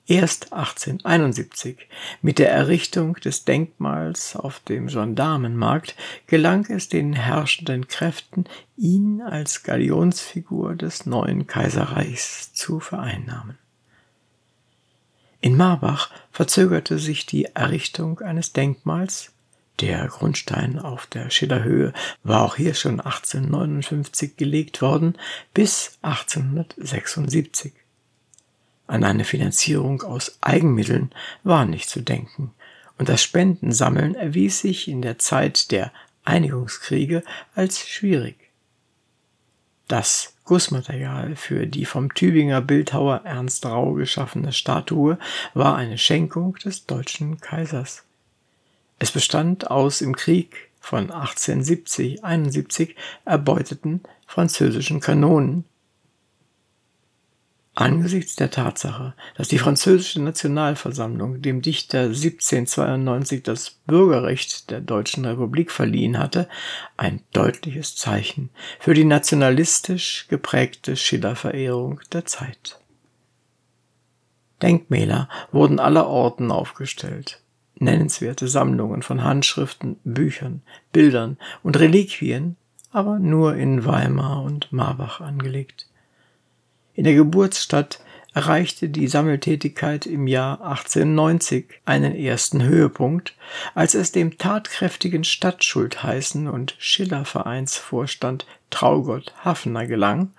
Erst 0.09 0.53
1871, 0.53 1.89
mit 2.21 2.39
der 2.39 2.49
Errichtung 2.49 3.15
des 3.15 3.43
Denkmals 3.43 4.37
auf 4.37 4.61
dem 4.61 4.87
Gendarmenmarkt, 4.87 5.97
gelang 6.27 6.65
es 6.69 6.87
den 6.87 7.11
herrschenden 7.11 7.89
Kräften, 7.89 8.45
ihn 8.77 9.21
als 9.21 9.63
Galionsfigur 9.63 10.75
des 10.75 11.05
neuen 11.05 11.45
Kaiserreichs 11.45 12.53
zu 12.53 12.79
vereinnahmen. 12.79 13.57
In 15.39 15.55
Marbach 15.55 16.09
verzögerte 16.31 16.97
sich 16.97 17.25
die 17.25 17.45
Errichtung 17.45 18.19
eines 18.21 18.53
Denkmals. 18.53 19.31
Der 19.79 20.07
Grundstein 20.07 20.79
auf 20.79 21.05
der 21.05 21.29
Schillerhöhe 21.29 21.93
war 22.23 22.43
auch 22.43 22.55
hier 22.55 22.73
schon 22.73 22.99
1859 22.99 24.35
gelegt 24.35 24.81
worden 24.81 25.15
bis 25.53 25.99
1876. 26.01 27.73
An 28.87 29.03
eine 29.03 29.25
Finanzierung 29.25 30.01
aus 30.01 30.37
Eigenmitteln 30.41 31.11
war 31.43 31.65
nicht 31.65 31.89
zu 31.89 32.01
denken, 32.01 32.53
und 32.97 33.09
das 33.09 33.21
Spendensammeln 33.21 34.15
erwies 34.15 34.61
sich 34.61 34.87
in 34.87 35.03
der 35.03 35.19
Zeit 35.19 35.69
der 35.71 35.91
Einigungskriege 36.25 37.23
als 37.53 37.87
schwierig. 37.87 38.49
Das 39.87 40.33
Gussmaterial 40.47 41.35
für 41.35 41.67
die 41.67 41.85
vom 41.85 42.13
Tübinger 42.13 42.61
Bildhauer 42.61 43.21
Ernst 43.25 43.65
Rau 43.65 43.93
geschaffene 43.93 44.53
Statue 44.53 45.19
war 45.53 45.75
eine 45.75 45.97
Schenkung 45.97 46.55
des 46.55 46.85
deutschen 46.85 47.39
Kaisers. 47.39 48.05
Es 48.97 49.11
bestand 49.11 49.69
aus 49.69 50.01
im 50.01 50.15
Krieg 50.15 50.69
von 50.79 51.11
1870-71 51.11 52.95
erbeuteten 53.25 54.01
französischen 54.25 55.01
Kanonen. 55.01 55.65
Angesichts 57.79 58.35
der 58.35 58.49
Tatsache, 58.49 59.13
dass 59.35 59.49
die 59.49 59.59
französische 59.59 60.19
Nationalversammlung 60.19 61.43
dem 61.43 61.61
Dichter 61.61 62.05
1792 62.05 63.43
das 63.43 63.69
Bürgerrecht 63.85 64.71
der 64.71 64.81
Deutschen 64.81 65.25
Republik 65.25 65.69
verliehen 65.69 66.17
hatte, 66.17 66.49
ein 66.97 67.21
deutliches 67.33 67.95
Zeichen 67.95 68.49
für 68.79 68.95
die 68.95 69.05
nationalistisch 69.05 70.25
geprägte 70.27 70.95
Schillerverehrung 70.95 72.01
der 72.11 72.25
Zeit. 72.25 72.79
Denkmäler 74.63 75.29
wurden 75.51 75.79
aller 75.79 76.07
Orten 76.07 76.49
aufgestellt. 76.49 77.43
Nennenswerte 77.75 78.47
Sammlungen 78.47 79.03
von 79.03 79.23
Handschriften, 79.23 79.97
Büchern, 80.03 80.63
Bildern 80.91 81.37
und 81.61 81.77
Reliquien, 81.77 82.55
aber 82.91 83.19
nur 83.19 83.55
in 83.55 83.85
Weimar 83.85 84.41
und 84.41 84.73
Marbach 84.73 85.21
angelegt. 85.21 85.87
In 86.97 87.03
der 87.03 87.13
Geburtsstadt 87.13 87.99
erreichte 88.33 88.89
die 88.89 89.07
Sammeltätigkeit 89.07 90.07
im 90.07 90.25
Jahr 90.25 90.61
1890 90.61 91.65
einen 91.85 92.15
ersten 92.15 92.63
Höhepunkt, 92.63 93.35
als 93.75 93.93
es 93.93 94.11
dem 94.11 94.39
tatkräftigen 94.39 95.23
Stadtschultheißen 95.23 96.47
und 96.47 96.75
Schillervereinsvorstand 96.79 98.47
Traugott 98.71 99.31
Hafner 99.45 99.85
gelang, 99.85 100.31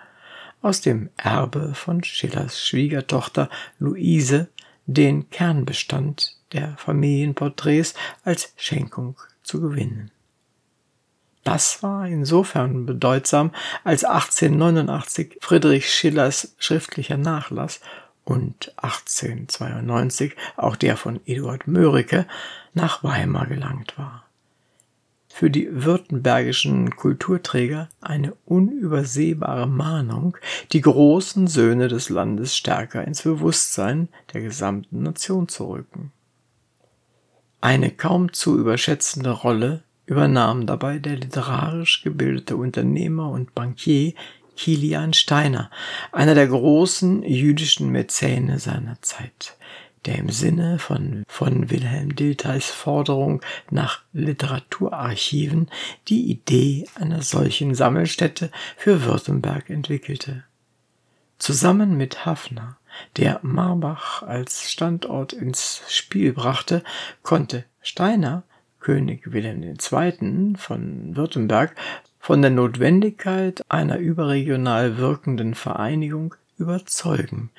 aus 0.60 0.80
dem 0.80 1.10
Erbe 1.16 1.74
von 1.74 2.02
Schillers 2.02 2.60
Schwiegertochter 2.66 3.48
Luise 3.78 4.48
den 4.86 5.30
Kernbestand 5.30 6.38
der 6.52 6.76
Familienporträts 6.76 7.94
als 8.24 8.52
Schenkung 8.56 9.16
zu 9.44 9.60
gewinnen. 9.60 10.10
Das 11.50 11.82
war 11.82 12.06
insofern 12.06 12.84
bedeutsam, 12.84 13.52
als 13.82 14.04
1889 14.04 15.38
Friedrich 15.40 15.90
Schillers 15.90 16.54
schriftlicher 16.58 17.16
Nachlass 17.16 17.80
und 18.26 18.74
1892 18.76 20.36
auch 20.58 20.76
der 20.76 20.98
von 20.98 21.20
Eduard 21.24 21.66
Mörike 21.66 22.26
nach 22.74 23.02
Weimar 23.02 23.46
gelangt 23.46 23.96
war. 23.96 24.24
Für 25.30 25.48
die 25.48 25.70
württembergischen 25.72 26.94
Kulturträger 26.94 27.88
eine 28.02 28.34
unübersehbare 28.44 29.66
Mahnung, 29.66 30.36
die 30.72 30.82
großen 30.82 31.46
Söhne 31.46 31.88
des 31.88 32.10
Landes 32.10 32.58
stärker 32.58 33.06
ins 33.06 33.22
Bewusstsein 33.22 34.10
der 34.34 34.42
gesamten 34.42 35.02
Nation 35.02 35.48
zu 35.48 35.64
rücken. 35.64 36.12
Eine 37.62 37.90
kaum 37.90 38.34
zu 38.34 38.58
überschätzende 38.58 39.30
Rolle 39.30 39.82
übernahm 40.08 40.66
dabei 40.66 40.98
der 40.98 41.16
literarisch 41.16 42.02
gebildete 42.02 42.56
Unternehmer 42.56 43.30
und 43.30 43.54
Bankier 43.54 44.14
Kilian 44.56 45.12
Steiner, 45.12 45.70
einer 46.10 46.34
der 46.34 46.48
großen 46.48 47.22
jüdischen 47.22 47.90
Mäzene 47.90 48.58
seiner 48.58 49.00
Zeit, 49.02 49.56
der 50.06 50.16
im 50.16 50.30
Sinne 50.30 50.78
von, 50.78 51.24
von 51.28 51.70
Wilhelm 51.70 52.16
Diltheis 52.16 52.70
Forderung 52.70 53.42
nach 53.70 54.00
Literaturarchiven 54.14 55.68
die 56.08 56.30
Idee 56.30 56.86
einer 56.94 57.20
solchen 57.20 57.74
Sammelstätte 57.74 58.50
für 58.76 59.04
Württemberg 59.04 59.68
entwickelte. 59.68 60.42
Zusammen 61.38 61.96
mit 61.96 62.24
Hafner, 62.24 62.78
der 63.16 63.40
Marbach 63.42 64.22
als 64.22 64.72
Standort 64.72 65.34
ins 65.34 65.82
Spiel 65.88 66.32
brachte, 66.32 66.82
konnte 67.22 67.64
Steiner 67.80 68.42
König 68.80 69.32
Wilhelm 69.32 69.62
II. 69.62 70.54
von 70.56 71.16
Württemberg 71.16 71.74
von 72.18 72.42
der 72.42 72.50
Notwendigkeit 72.50 73.64
einer 73.68 73.98
überregional 73.98 74.98
wirkenden 74.98 75.54
Vereinigung 75.54 76.34
überzeugen, 76.58 77.50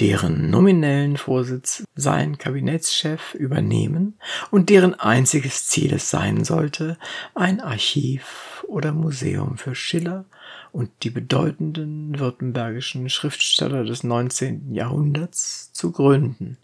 deren 0.00 0.50
nominellen 0.50 1.16
Vorsitz 1.16 1.84
sein 1.94 2.38
Kabinettschef 2.38 3.34
übernehmen 3.34 4.18
und 4.50 4.68
deren 4.70 4.94
einziges 4.94 5.68
Ziel 5.68 5.94
es 5.94 6.10
sein 6.10 6.44
sollte, 6.44 6.98
ein 7.34 7.60
Archiv 7.60 8.64
oder 8.68 8.92
Museum 8.92 9.56
für 9.56 9.74
Schiller 9.74 10.24
und 10.72 10.90
die 11.02 11.10
bedeutenden 11.10 12.18
württembergischen 12.18 13.08
Schriftsteller 13.08 13.84
des 13.84 14.02
19. 14.02 14.74
Jahrhunderts 14.74 15.72
zu 15.72 15.92
gründen. 15.92 16.58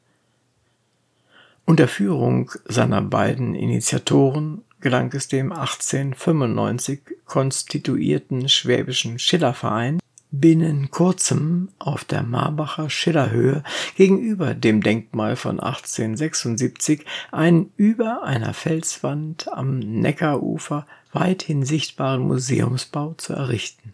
Unter 1.71 1.87
Führung 1.87 2.51
seiner 2.65 3.01
beiden 3.01 3.55
Initiatoren 3.55 4.65
gelang 4.81 5.13
es 5.13 5.29
dem 5.29 5.53
1895 5.53 6.99
konstituierten 7.27 8.49
Schwäbischen 8.49 9.21
Schillerverein 9.21 10.01
binnen 10.33 10.91
kurzem 10.91 11.69
auf 11.79 12.05
der 12.05 12.25
Marbacher 12.25 12.91
Schillerhöhe 12.91 13.63
gegenüber 13.95 14.55
dem 14.55 14.83
Denkmal 14.83 15.37
von 15.37 15.61
1876 15.61 17.05
einen 17.31 17.71
über 17.77 18.25
einer 18.25 18.53
Felswand 18.53 19.47
am 19.53 19.79
Neckarufer 19.79 20.89
weithin 21.13 21.65
sichtbaren 21.65 22.23
Museumsbau 22.23 23.15
zu 23.17 23.33
errichten 23.33 23.93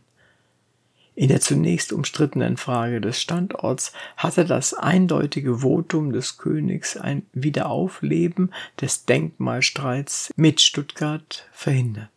in 1.16 1.28
der 1.28 1.40
zunächst 1.40 1.92
umstrittenen 1.92 2.56
Frage 2.58 3.00
des 3.00 3.20
Standorts 3.20 3.92
hatte 4.16 4.44
das 4.44 4.74
eindeutige 4.74 5.62
Votum 5.62 6.12
des 6.12 6.36
Königs 6.36 6.96
ein 6.96 7.26
Wiederaufleben 7.32 8.52
des 8.80 9.06
Denkmalstreits 9.06 10.32
mit 10.36 10.60
Stuttgart 10.60 11.48
verhindert 11.52 12.10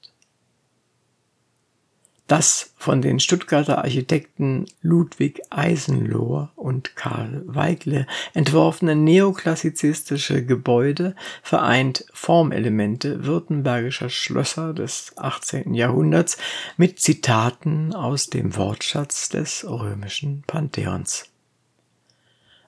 das 2.30 2.74
von 2.78 3.02
den 3.02 3.20
Stuttgarter 3.20 3.80
Architekten 3.80 4.66
Ludwig 4.82 5.42
Eisenlohr 5.50 6.52
und 6.56 6.96
Karl 6.96 7.42
Weigle 7.46 8.06
entworfene 8.36 8.96
neoklassizistische 8.96 10.46
Gebäude 10.46 11.16
vereint 11.42 12.06
Formelemente 12.14 13.26
württembergischer 13.26 14.10
Schlösser 14.10 14.74
des 14.76 15.14
18. 15.18 15.74
Jahrhunderts 15.74 16.38
mit 16.78 17.00
Zitaten 17.00 17.96
aus 17.96 18.28
dem 18.28 18.56
Wortschatz 18.56 19.30
des 19.30 19.66
römischen 19.68 20.44
Pantheons. 20.46 21.26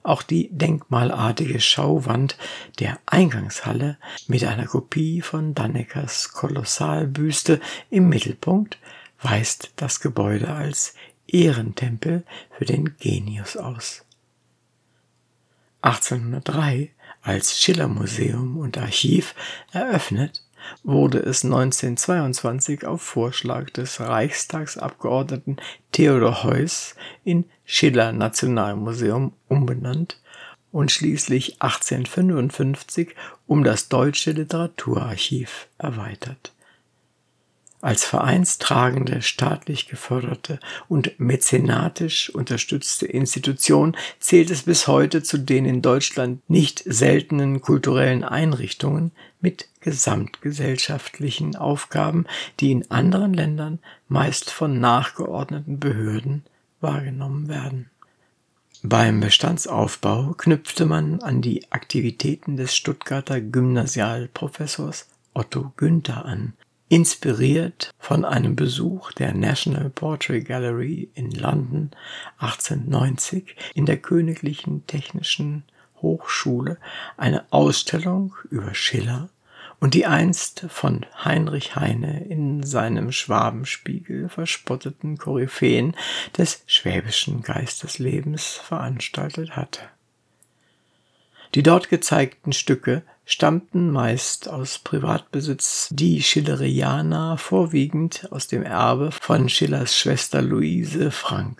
Auch 0.02 0.22
die 0.22 0.48
denkmalartige 0.50 1.60
Schauwand 1.60 2.36
der 2.80 2.98
Eingangshalle 3.06 3.98
mit 4.26 4.42
einer 4.44 4.66
Kopie 4.66 5.20
von 5.20 5.54
Danneckers 5.54 6.32
Kolossalbüste 6.32 7.60
im 7.90 8.08
Mittelpunkt 8.08 8.78
weist 9.22 9.72
das 9.76 10.00
Gebäude 10.00 10.48
als 10.48 10.94
Ehrentempel 11.26 12.24
für 12.58 12.64
den 12.64 12.96
Genius 12.98 13.56
aus. 13.56 14.04
1803 15.82 16.90
als 17.22 17.60
Schillermuseum 17.60 18.58
und 18.58 18.78
Archiv 18.78 19.34
eröffnet, 19.72 20.44
wurde 20.84 21.18
es 21.18 21.44
1922 21.44 22.84
auf 22.84 23.02
Vorschlag 23.02 23.70
des 23.70 24.00
Reichstagsabgeordneten 24.00 25.56
Theodor 25.90 26.44
Heuss 26.44 26.94
in 27.24 27.46
Schiller 27.64 28.12
Nationalmuseum 28.12 29.32
umbenannt 29.48 30.20
und 30.70 30.92
schließlich 30.92 31.60
1855 31.60 33.14
um 33.46 33.64
das 33.64 33.88
Deutsche 33.88 34.32
Literaturarchiv 34.32 35.68
erweitert 35.78 36.51
als 37.82 38.04
vereinstragende, 38.04 39.22
staatlich 39.22 39.88
geförderte 39.88 40.60
und 40.88 41.18
mäzenatisch 41.18 42.30
unterstützte 42.30 43.06
Institution 43.06 43.96
zählt 44.20 44.50
es 44.50 44.62
bis 44.62 44.86
heute 44.86 45.22
zu 45.22 45.36
den 45.36 45.66
in 45.66 45.82
Deutschland 45.82 46.48
nicht 46.48 46.82
seltenen 46.86 47.60
kulturellen 47.60 48.22
Einrichtungen 48.22 49.10
mit 49.40 49.68
gesamtgesellschaftlichen 49.80 51.56
Aufgaben, 51.56 52.24
die 52.60 52.70
in 52.70 52.90
anderen 52.90 53.34
Ländern 53.34 53.80
meist 54.08 54.50
von 54.50 54.78
nachgeordneten 54.78 55.80
Behörden 55.80 56.44
wahrgenommen 56.80 57.48
werden. 57.48 57.90
Beim 58.84 59.20
Bestandsaufbau 59.20 60.34
knüpfte 60.36 60.86
man 60.86 61.20
an 61.20 61.42
die 61.42 61.70
Aktivitäten 61.72 62.56
des 62.56 62.74
Stuttgarter 62.76 63.40
Gymnasialprofessors 63.40 65.08
Otto 65.34 65.72
Günther 65.76 66.24
an, 66.24 66.54
Inspiriert 66.92 67.90
von 67.98 68.26
einem 68.26 68.54
Besuch 68.54 69.12
der 69.12 69.32
National 69.32 69.88
Portrait 69.88 70.44
Gallery 70.46 71.08
in 71.14 71.30
London 71.30 71.90
1890 72.36 73.56
in 73.74 73.86
der 73.86 73.96
Königlichen 73.96 74.86
Technischen 74.86 75.64
Hochschule 76.02 76.76
eine 77.16 77.50
Ausstellung 77.50 78.34
über 78.50 78.74
Schiller 78.74 79.30
und 79.80 79.94
die 79.94 80.04
einst 80.04 80.66
von 80.68 81.06
Heinrich 81.24 81.76
Heine 81.76 82.26
in 82.26 82.62
seinem 82.62 83.10
Schwabenspiegel 83.10 84.28
verspotteten 84.28 85.16
Koryphäen 85.16 85.96
des 86.36 86.62
schwäbischen 86.66 87.40
Geisteslebens 87.40 88.48
veranstaltet 88.52 89.56
hatte. 89.56 89.80
Die 91.54 91.62
dort 91.62 91.88
gezeigten 91.88 92.52
Stücke 92.52 93.02
stammten 93.32 93.90
meist 93.90 94.50
aus 94.50 94.78
Privatbesitz, 94.78 95.88
die 95.90 96.22
Schillerianer 96.22 97.38
vorwiegend 97.38 98.28
aus 98.30 98.46
dem 98.46 98.62
Erbe 98.62 99.10
von 99.10 99.48
Schillers 99.48 99.96
Schwester 99.96 100.42
Luise 100.42 101.10
Frank, 101.10 101.58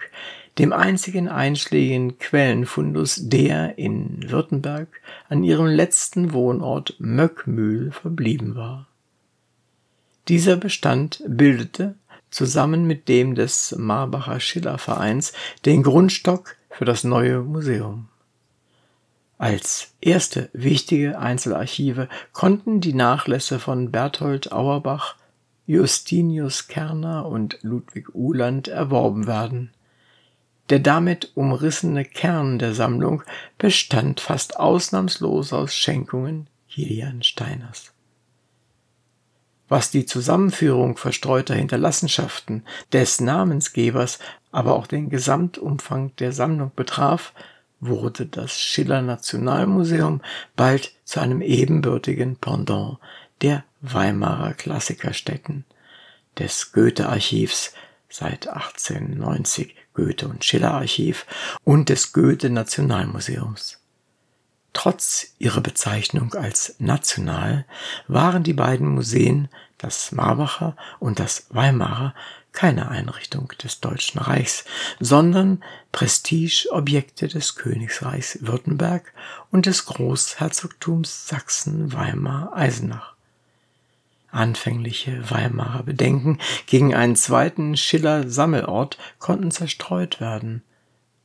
dem 0.59 0.75
einzigen 0.75 1.29
einschlägigen 1.29 2.19
Quellenfundus, 2.19 3.21
der 3.23 3.79
in 3.79 4.31
Württemberg 4.31 4.89
an 5.31 5.45
ihrem 5.45 5.67
letzten 5.67 6.35
Wohnort 6.35 6.97
Möckmühl 6.99 7.91
verblieben 7.91 8.55
war. 8.55 8.87
Dieser 10.29 10.57
Bestand 10.59 11.23
bildete 11.27 11.95
zusammen 12.31 12.87
mit 12.87 13.09
dem 13.09 13.35
des 13.35 13.75
Marbacher 13.79 14.41
Schillervereins 14.41 15.33
den 15.65 15.83
Grundstock 15.83 16.55
für 16.69 16.85
das 16.85 17.03
neue 17.03 17.41
Museum. 17.41 18.09
Als 19.43 19.97
erste 20.01 20.51
wichtige 20.53 21.19
Einzelarchive 21.19 22.09
konnten 22.31 22.81
die 22.81 22.95
Nachlässe 22.95 23.59
von 23.59 23.91
Berthold 23.91 24.53
Auerbach, 24.53 25.17
Justinius 25.67 26.69
Kerner 26.69 27.27
und 27.27 27.59
Ludwig 27.63 28.15
Uhland 28.15 28.69
erworben 28.69 29.27
werden. 29.27 29.73
Der 30.71 30.79
damit 30.79 31.33
umrissene 31.35 32.05
Kern 32.05 32.61
der 32.61 32.73
Sammlung 32.73 33.25
bestand 33.59 34.21
fast 34.21 34.61
ausnahmslos 34.61 35.53
aus 35.53 35.75
Schenkungen 35.75 36.49
Kilian 36.69 37.25
Steiners. 37.25 37.93
Was 39.69 39.91
die 39.91 40.07
Zusammenführung 40.07 40.97
verstreuter 40.97 41.57
Hinterlassenschaften 41.57 42.65
des 42.93 43.21
Namensgebers, 43.21 44.21
aber 44.53 44.77
auch 44.77 44.87
den 44.87 45.11
Gesamtumfang 45.11 46.15
der 46.21 46.31
Sammlung 46.31 46.71
betraf, 46.77 47.33
wurde 47.83 48.27
das 48.27 48.59
Schiller 48.59 49.03
Nationalmuseum 49.03 50.23
bald 50.57 50.95
zu 51.05 51.21
einem 51.21 51.43
ebenbürtigen 51.43 52.37
Pendant 52.37 52.99
der 53.43 53.65
Weimarer 53.81 54.55
Klassikerstätten, 54.55 55.65
des 56.39 56.73
Goethe-Archivs 56.73 57.75
seit 58.09 58.49
1890 58.49 59.75
Goethe- 59.95 60.29
und 60.29 60.45
Schiller-Archiv 60.45 61.27
und 61.65 61.89
des 61.89 62.13
Goethe-Nationalmuseums. 62.13 63.81
Trotz 64.73 65.35
ihrer 65.39 65.61
Bezeichnung 65.61 66.35
als 66.35 66.77
national 66.79 67.67
waren 68.07 68.43
die 68.43 68.55
beiden 68.55 68.89
Museen, 68.89 69.49
das 69.77 70.13
Marbacher 70.13 70.77
und 71.01 71.19
das 71.19 71.47
Weimarer, 71.51 72.15
keine 72.53 72.89
Einrichtung 72.89 73.53
des 73.63 73.81
Deutschen 73.81 74.21
Reichs, 74.21 74.65
sondern 75.01 75.63
Prestigeobjekte 75.91 77.29
des 77.29 77.55
Königsreichs 77.57 78.39
Württemberg 78.43 79.13
und 79.51 79.67
des 79.67 79.87
Großherzogtums 79.87 81.29
Sachsen-Weimar-Eisenach. 81.29 83.15
Anfängliche 84.31 85.31
Weimarer 85.31 85.83
Bedenken 85.83 86.39
gegen 86.67 86.95
einen 86.95 87.17
zweiten 87.17 87.77
Schiller-Sammelort 87.77 88.97
konnten 89.19 89.51
zerstreut 89.51 90.21
werden 90.21 90.63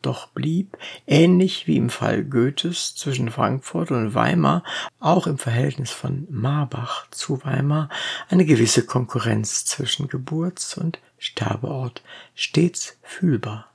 doch 0.02 0.28
blieb, 0.28 0.78
ähnlich 1.06 1.68
wie 1.68 1.78
im 1.78 1.90
Fall 1.90 2.24
Goethes 2.24 2.96
zwischen 2.96 3.30
Frankfurt 3.30 3.92
und 3.92 4.14
Weimar, 4.14 4.64
auch 5.00 5.28
im 5.28 5.38
Verhältnis 5.38 5.92
von 5.92 6.28
Marbach 6.30 7.10
zu 7.12 7.44
Weimar 7.44 7.90
eine 8.30 8.46
gewisse 8.46 8.86
Konkurrenz 8.86 9.66
zwischen 9.66 10.08
Geburts- 10.08 10.78
und 10.78 11.00
Sterbeort 11.18 12.02
stets 12.36 12.98
fühlbar. 13.02 13.72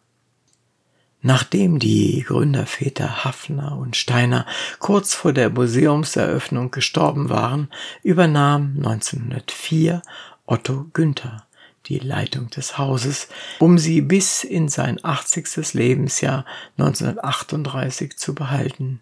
Nachdem 1.24 1.78
die 1.78 2.24
Gründerväter 2.26 3.24
Hafner 3.24 3.78
und 3.78 3.96
Steiner 3.96 4.44
kurz 4.80 5.14
vor 5.14 5.32
der 5.32 5.50
Museumseröffnung 5.50 6.72
gestorben 6.72 7.30
waren, 7.30 7.68
übernahm 8.02 8.74
1904 8.78 10.02
Otto 10.46 10.86
Günther 10.92 11.46
die 11.86 11.98
Leitung 11.98 12.50
des 12.50 12.78
Hauses, 12.78 13.28
um 13.58 13.78
sie 13.78 14.00
bis 14.00 14.44
in 14.44 14.68
sein 14.68 14.98
80. 15.02 15.74
Lebensjahr 15.74 16.44
1938 16.78 18.16
zu 18.16 18.34
behalten. 18.34 19.00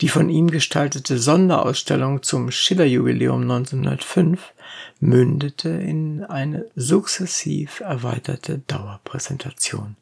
Die 0.00 0.08
von 0.08 0.28
ihm 0.28 0.50
gestaltete 0.50 1.18
Sonderausstellung 1.18 2.22
zum 2.22 2.52
Schillerjubiläum 2.52 3.42
1905 3.42 4.54
mündete 5.00 5.70
in 5.70 6.24
eine 6.24 6.66
sukzessiv 6.76 7.80
erweiterte 7.80 8.60
Dauerpräsentation, 8.66 9.96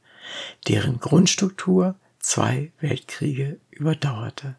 deren 0.69 1.01
Grundstruktur 1.01 1.95
zwei 2.19 2.73
Weltkriege 2.81 3.59
überdauerte. 3.71 4.57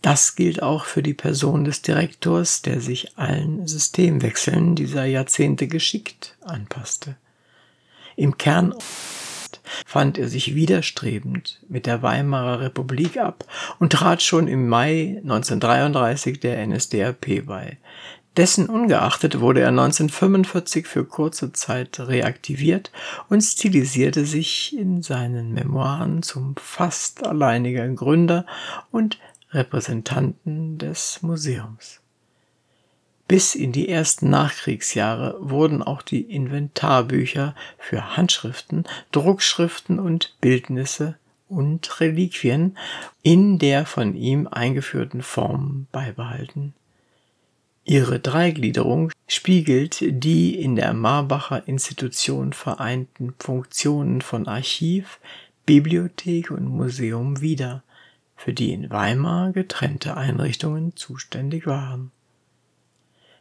Das 0.00 0.34
gilt 0.34 0.62
auch 0.62 0.84
für 0.84 1.02
die 1.02 1.14
Person 1.14 1.64
des 1.64 1.82
Direktors, 1.82 2.62
der 2.62 2.80
sich 2.80 3.16
allen 3.16 3.66
Systemwechseln 3.66 4.74
dieser 4.74 5.04
Jahrzehnte 5.04 5.68
geschickt 5.68 6.36
anpasste. 6.42 7.16
Im 8.16 8.36
Kern 8.36 8.74
fand 9.86 10.18
er 10.18 10.28
sich 10.28 10.54
widerstrebend 10.54 11.60
mit 11.68 11.86
der 11.86 12.02
Weimarer 12.02 12.60
Republik 12.60 13.16
ab 13.16 13.44
und 13.78 13.92
trat 13.92 14.22
schon 14.22 14.48
im 14.48 14.68
Mai 14.68 15.20
1933 15.22 16.40
der 16.40 16.66
NSDAP 16.66 17.46
bei. 17.46 17.78
Dessen 18.36 18.70
ungeachtet 18.70 19.40
wurde 19.40 19.60
er 19.60 19.68
1945 19.68 20.86
für 20.86 21.04
kurze 21.04 21.52
Zeit 21.52 22.00
reaktiviert 22.00 22.90
und 23.28 23.42
stilisierte 23.42 24.24
sich 24.24 24.76
in 24.76 25.02
seinen 25.02 25.52
Memoiren 25.52 26.22
zum 26.22 26.56
fast 26.56 27.26
alleiniger 27.26 27.86
Gründer 27.88 28.46
und 28.90 29.18
Repräsentanten 29.50 30.78
des 30.78 31.20
Museums. 31.20 32.00
Bis 33.32 33.54
in 33.54 33.72
die 33.72 33.88
ersten 33.88 34.28
Nachkriegsjahre 34.28 35.38
wurden 35.40 35.82
auch 35.82 36.02
die 36.02 36.20
Inventarbücher 36.20 37.54
für 37.78 38.14
Handschriften, 38.14 38.84
Druckschriften 39.10 39.98
und 39.98 40.36
Bildnisse 40.42 41.16
und 41.48 41.98
Reliquien 42.00 42.76
in 43.22 43.58
der 43.58 43.86
von 43.86 44.14
ihm 44.14 44.48
eingeführten 44.48 45.22
Form 45.22 45.86
beibehalten. 45.92 46.74
Ihre 47.86 48.20
Dreigliederung 48.20 49.10
spiegelt 49.26 50.00
die 50.02 50.60
in 50.60 50.76
der 50.76 50.92
Marbacher 50.92 51.66
Institution 51.66 52.52
vereinten 52.52 53.32
Funktionen 53.38 54.20
von 54.20 54.46
Archiv, 54.46 55.20
Bibliothek 55.64 56.50
und 56.50 56.66
Museum 56.66 57.40
wider, 57.40 57.82
für 58.36 58.52
die 58.52 58.74
in 58.74 58.90
Weimar 58.90 59.52
getrennte 59.52 60.18
Einrichtungen 60.18 60.96
zuständig 60.96 61.66
waren. 61.66 62.12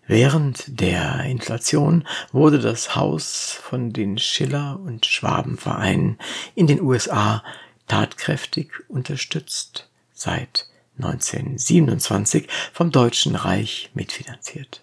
Während 0.07 0.79
der 0.79 1.23
Inflation 1.25 2.07
wurde 2.31 2.59
das 2.59 2.95
Haus 2.95 3.51
von 3.51 3.93
den 3.93 4.17
Schiller- 4.17 4.79
und 4.83 5.05
Schwabenvereinen 5.05 6.17
in 6.55 6.67
den 6.67 6.81
USA 6.81 7.43
tatkräftig 7.87 8.71
unterstützt, 8.89 9.89
seit 10.13 10.67
1927 10.97 12.47
vom 12.73 12.91
Deutschen 12.91 13.35
Reich 13.35 13.91
mitfinanziert. 13.93 14.81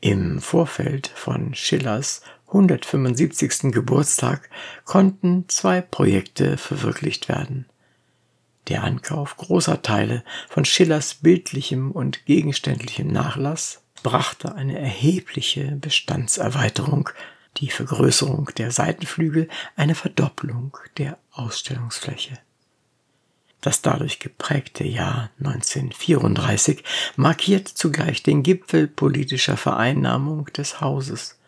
Im 0.00 0.40
Vorfeld 0.40 1.08
von 1.14 1.54
Schillers 1.54 2.22
175. 2.48 3.72
Geburtstag 3.72 4.50
konnten 4.84 5.48
zwei 5.48 5.80
Projekte 5.80 6.58
verwirklicht 6.58 7.28
werden. 7.28 7.66
Der 8.68 8.84
Ankauf 8.84 9.36
großer 9.36 9.82
Teile 9.82 10.24
von 10.48 10.64
Schillers 10.64 11.14
bildlichem 11.14 11.90
und 11.90 12.24
gegenständlichem 12.26 13.08
Nachlass 13.08 13.82
brachte 14.02 14.54
eine 14.54 14.78
erhebliche 14.78 15.72
Bestandserweiterung, 15.72 17.10
die 17.58 17.70
Vergrößerung 17.70 18.50
der 18.56 18.70
Seitenflügel, 18.70 19.48
eine 19.76 19.94
Verdopplung 19.94 20.76
der 20.96 21.18
Ausstellungsfläche. 21.32 22.38
Das 23.60 23.80
dadurch 23.80 24.18
geprägte 24.18 24.84
Jahr 24.84 25.30
1934 25.38 26.82
markiert 27.16 27.68
zugleich 27.68 28.22
den 28.22 28.42
Gipfel 28.42 28.88
politischer 28.88 29.56
Vereinnahmung 29.56 30.46
des 30.46 30.80
Hauses, 30.80 31.38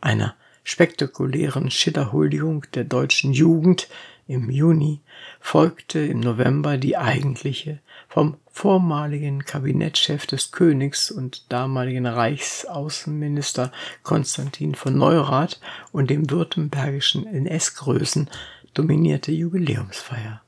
einer 0.00 0.36
spektakulären 0.62 1.70
Schillerhuldigung 1.72 2.64
der 2.74 2.84
deutschen 2.84 3.32
Jugend, 3.32 3.88
im 4.26 4.50
Juni 4.50 5.00
folgte 5.40 6.00
im 6.00 6.20
November 6.20 6.78
die 6.78 6.96
eigentliche 6.96 7.80
vom 8.08 8.36
vormaligen 8.50 9.44
Kabinettschef 9.44 10.26
des 10.26 10.52
Königs 10.52 11.10
und 11.10 11.50
damaligen 11.50 12.06
Reichsaußenminister 12.06 13.72
Konstantin 14.02 14.74
von 14.74 14.96
Neurath 14.96 15.60
und 15.90 16.10
dem 16.10 16.30
württembergischen 16.30 17.26
NS-Größen 17.26 18.28
dominierte 18.74 19.32
Jubiläumsfeier. 19.32 20.42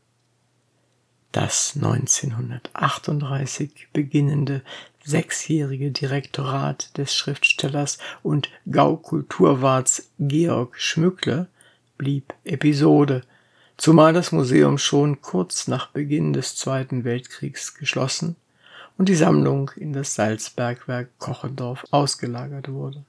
Das 1.33 1.73
1938 1.75 3.89
beginnende 3.93 4.63
sechsjährige 5.03 5.91
Direktorat 5.91 6.97
des 6.97 7.15
Schriftstellers 7.15 7.99
und 8.23 8.51
Gaukulturwarts 8.71 10.11
Georg 10.19 10.79
Schmückle 10.79 11.49
blieb 11.99 12.33
Episode 12.45 13.23
zumal 13.77 14.13
das 14.13 14.33
Museum 14.33 14.79
schon 14.79 15.21
kurz 15.21 15.69
nach 15.69 15.89
Beginn 15.89 16.33
des 16.33 16.57
Zweiten 16.57 17.05
Weltkriegs 17.05 17.75
geschlossen 17.75 18.37
und 18.97 19.09
die 19.09 19.15
Sammlung 19.15 19.71
in 19.77 19.93
das 19.93 20.15
Salzbergwerk 20.15 21.09
Kochendorf 21.19 21.85
ausgelagert 21.91 22.71
wurde. 22.71 23.05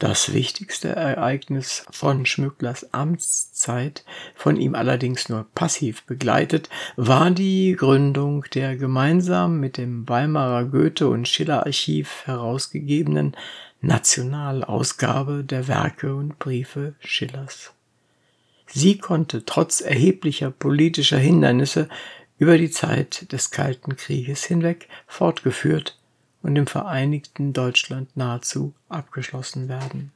Das 0.00 0.32
wichtigste 0.32 0.88
Ereignis 0.88 1.86
von 1.90 2.26
Schmücklers 2.26 2.92
Amtszeit, 2.92 4.04
von 4.34 4.56
ihm 4.56 4.74
allerdings 4.74 5.28
nur 5.28 5.46
passiv 5.54 6.04
begleitet, 6.04 6.68
war 6.96 7.30
die 7.30 7.76
Gründung 7.78 8.44
der 8.54 8.76
gemeinsam 8.76 9.60
mit 9.60 9.76
dem 9.78 10.08
Weimarer 10.08 10.64
Goethe- 10.64 11.08
und 11.08 11.28
Schiller-Archiv 11.28 12.22
herausgegebenen 12.26 13.36
Nationalausgabe 13.80 15.44
der 15.44 15.68
Werke 15.68 16.14
und 16.16 16.40
Briefe 16.40 16.94
Schillers. 16.98 17.72
Sie 18.76 18.98
konnte 18.98 19.44
trotz 19.44 19.80
erheblicher 19.80 20.50
politischer 20.50 21.16
Hindernisse 21.16 21.88
über 22.38 22.58
die 22.58 22.72
Zeit 22.72 23.30
des 23.30 23.52
Kalten 23.52 23.94
Krieges 23.94 24.42
hinweg 24.42 24.88
fortgeführt 25.06 25.96
und 26.42 26.56
im 26.56 26.66
vereinigten 26.66 27.52
Deutschland 27.52 28.16
nahezu 28.16 28.74
abgeschlossen 28.88 29.68
werden. 29.68 30.10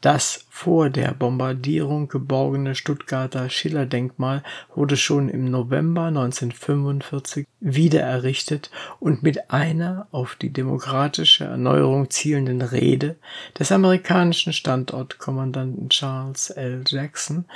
Das 0.00 0.46
vor 0.48 0.90
der 0.90 1.12
Bombardierung 1.12 2.06
geborgene 2.06 2.76
Stuttgarter 2.76 3.50
Schillerdenkmal 3.50 4.44
wurde 4.76 4.96
schon 4.96 5.28
im 5.28 5.50
November 5.50 6.04
1945 6.04 7.48
wiedererrichtet 7.58 8.70
und 9.00 9.24
mit 9.24 9.50
einer 9.50 10.06
auf 10.12 10.36
die 10.36 10.50
demokratische 10.50 11.44
Erneuerung 11.44 12.10
zielenden 12.10 12.62
Rede 12.62 13.16
des 13.58 13.72
amerikanischen 13.72 14.52
Standortkommandanten 14.52 15.88
Charles 15.88 16.50
L. 16.50 16.84
Jackson 16.86 17.46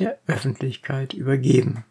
der 0.00 0.18
Öffentlichkeit 0.26 1.14
übergeben. 1.14 1.84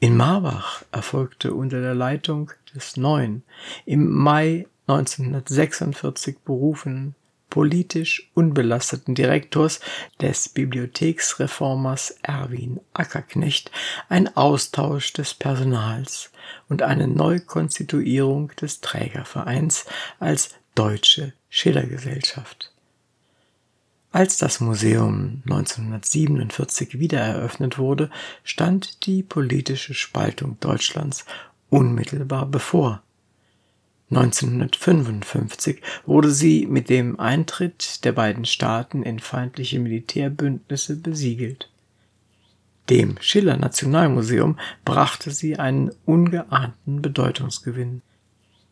In 0.00 0.16
Marbach 0.16 0.84
erfolgte 0.90 1.52
unter 1.52 1.82
der 1.82 1.94
Leitung 1.94 2.50
des 2.74 2.96
neuen, 2.96 3.42
im 3.84 4.10
Mai 4.10 4.66
1946 4.86 6.38
berufenen 6.46 7.14
politisch 7.50 8.30
unbelasteten 8.34 9.14
Direktors 9.14 9.80
des 10.20 10.48
Bibliotheksreformers 10.48 12.16
Erwin 12.22 12.80
Ackerknecht 12.92 13.70
ein 14.08 14.36
Austausch 14.36 15.12
des 15.12 15.34
Personals 15.34 16.30
und 16.68 16.82
eine 16.82 17.08
Neukonstituierung 17.08 18.52
des 18.60 18.80
Trägervereins 18.80 19.86
als 20.18 20.50
Deutsche 20.74 21.32
Schillergesellschaft. 21.48 22.72
Als 24.10 24.38
das 24.38 24.60
Museum 24.60 25.42
1947 25.44 26.98
wiedereröffnet 26.98 27.78
wurde, 27.78 28.10
stand 28.42 29.06
die 29.06 29.22
politische 29.22 29.92
Spaltung 29.92 30.58
Deutschlands 30.60 31.26
unmittelbar 31.68 32.46
bevor 32.46 33.02
1955 34.10 35.82
wurde 36.06 36.30
sie 36.30 36.66
mit 36.66 36.88
dem 36.88 37.20
Eintritt 37.20 38.04
der 38.04 38.12
beiden 38.12 38.46
Staaten 38.46 39.02
in 39.02 39.18
feindliche 39.18 39.78
Militärbündnisse 39.80 40.96
besiegelt. 40.96 41.70
Dem 42.88 43.16
Schiller 43.20 43.58
Nationalmuseum 43.58 44.58
brachte 44.84 45.30
sie 45.30 45.58
einen 45.58 45.90
ungeahnten 46.06 47.02
Bedeutungsgewinn. 47.02 48.00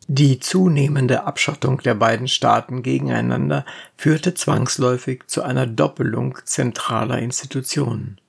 Die 0.07 0.39
zunehmende 0.39 1.25
Abschottung 1.25 1.81
der 1.81 1.93
beiden 1.93 2.27
Staaten 2.27 2.81
gegeneinander 2.81 3.65
führte 3.95 4.33
zwangsläufig 4.33 5.23
zu 5.27 5.43
einer 5.43 5.67
Doppelung 5.67 6.39
zentraler 6.45 7.19
Institutionen 7.19 8.19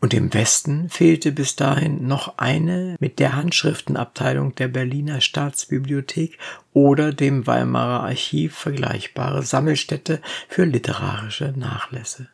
und 0.00 0.14
im 0.14 0.32
Westen 0.32 0.88
fehlte 0.88 1.30
bis 1.30 1.56
dahin 1.56 2.06
noch 2.06 2.38
eine 2.38 2.96
mit 3.00 3.18
der 3.18 3.36
Handschriftenabteilung 3.36 4.54
der 4.54 4.68
Berliner 4.68 5.20
Staatsbibliothek 5.20 6.38
oder 6.72 7.12
dem 7.12 7.46
Weimarer 7.46 8.04
Archiv 8.04 8.56
vergleichbare 8.56 9.42
Sammelstätte 9.42 10.22
für 10.48 10.64
literarische 10.64 11.52
Nachlässe. 11.56 12.28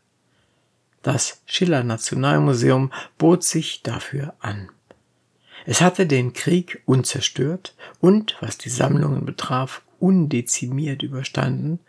Das 1.03 1.43
Schiller 1.47 1.83
Nationalmuseum 1.83 2.93
bot 3.19 3.43
sich 3.43 3.83
dafür 3.83 4.35
an. 4.41 4.69
Es 5.65 5.81
hatte 5.81 6.07
den 6.07 6.33
Krieg 6.33 6.83
unzerstört 6.85 7.75
und, 8.01 8.37
was 8.41 8.59
die 8.59 8.71
Sammlungen 8.71 9.25
betraf, 9.25 9.83
undezimiert 9.99 11.03
überstanden, 11.03 11.81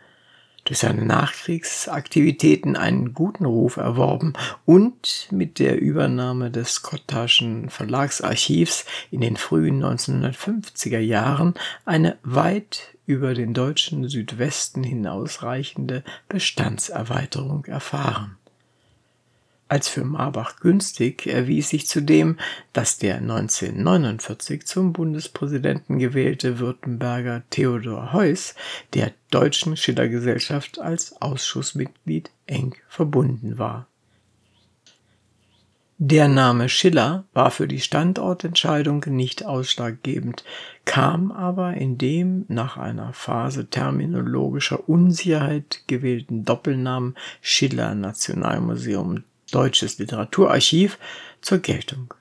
durch 0.68 0.80
seine 0.80 1.04
Nachkriegsaktivitäten 1.04 2.76
einen 2.76 3.14
guten 3.14 3.46
Ruf 3.46 3.78
erworben 3.78 4.34
und 4.66 5.28
mit 5.30 5.58
der 5.58 5.80
Übernahme 5.80 6.50
des 6.50 6.74
Scottaschen 6.74 7.70
Verlagsarchivs 7.70 8.84
in 9.10 9.22
den 9.22 9.38
frühen 9.38 9.82
1950er 9.82 10.98
Jahren 10.98 11.54
eine 11.86 12.18
weit 12.22 12.98
über 13.06 13.32
den 13.32 13.54
deutschen 13.54 14.06
Südwesten 14.08 14.84
hinausreichende 14.84 16.04
Bestandserweiterung 16.28 17.64
erfahren. 17.64 18.36
Als 19.70 19.88
für 19.88 20.04
Marbach 20.04 20.60
günstig 20.60 21.26
erwies 21.26 21.68
sich 21.68 21.86
zudem, 21.86 22.38
dass 22.72 22.96
der 22.96 23.16
1949 23.16 24.64
zum 24.66 24.94
Bundespräsidenten 24.94 25.98
gewählte 25.98 26.58
Württemberger 26.58 27.42
Theodor 27.50 28.14
Heuss 28.14 28.54
der 28.94 29.12
Deutschen 29.30 29.76
Schillergesellschaft 29.76 30.78
als 30.78 31.20
Ausschussmitglied 31.20 32.30
eng 32.46 32.76
verbunden 32.88 33.58
war. 33.58 33.86
Der 36.00 36.28
Name 36.28 36.68
Schiller 36.68 37.24
war 37.34 37.50
für 37.50 37.66
die 37.66 37.80
Standortentscheidung 37.80 39.04
nicht 39.08 39.44
ausschlaggebend, 39.44 40.44
kam 40.84 41.32
aber 41.32 41.74
in 41.74 41.98
dem 41.98 42.46
nach 42.46 42.76
einer 42.76 43.12
Phase 43.12 43.68
terminologischer 43.68 44.88
Unsicherheit 44.88 45.82
gewählten 45.88 46.44
Doppelnamen 46.44 47.16
Schiller 47.42 47.96
Nationalmuseum 47.96 49.24
Deutsches 49.50 49.98
Literaturarchiv 49.98 50.98
zur 51.40 51.58
Geltung. 51.58 52.14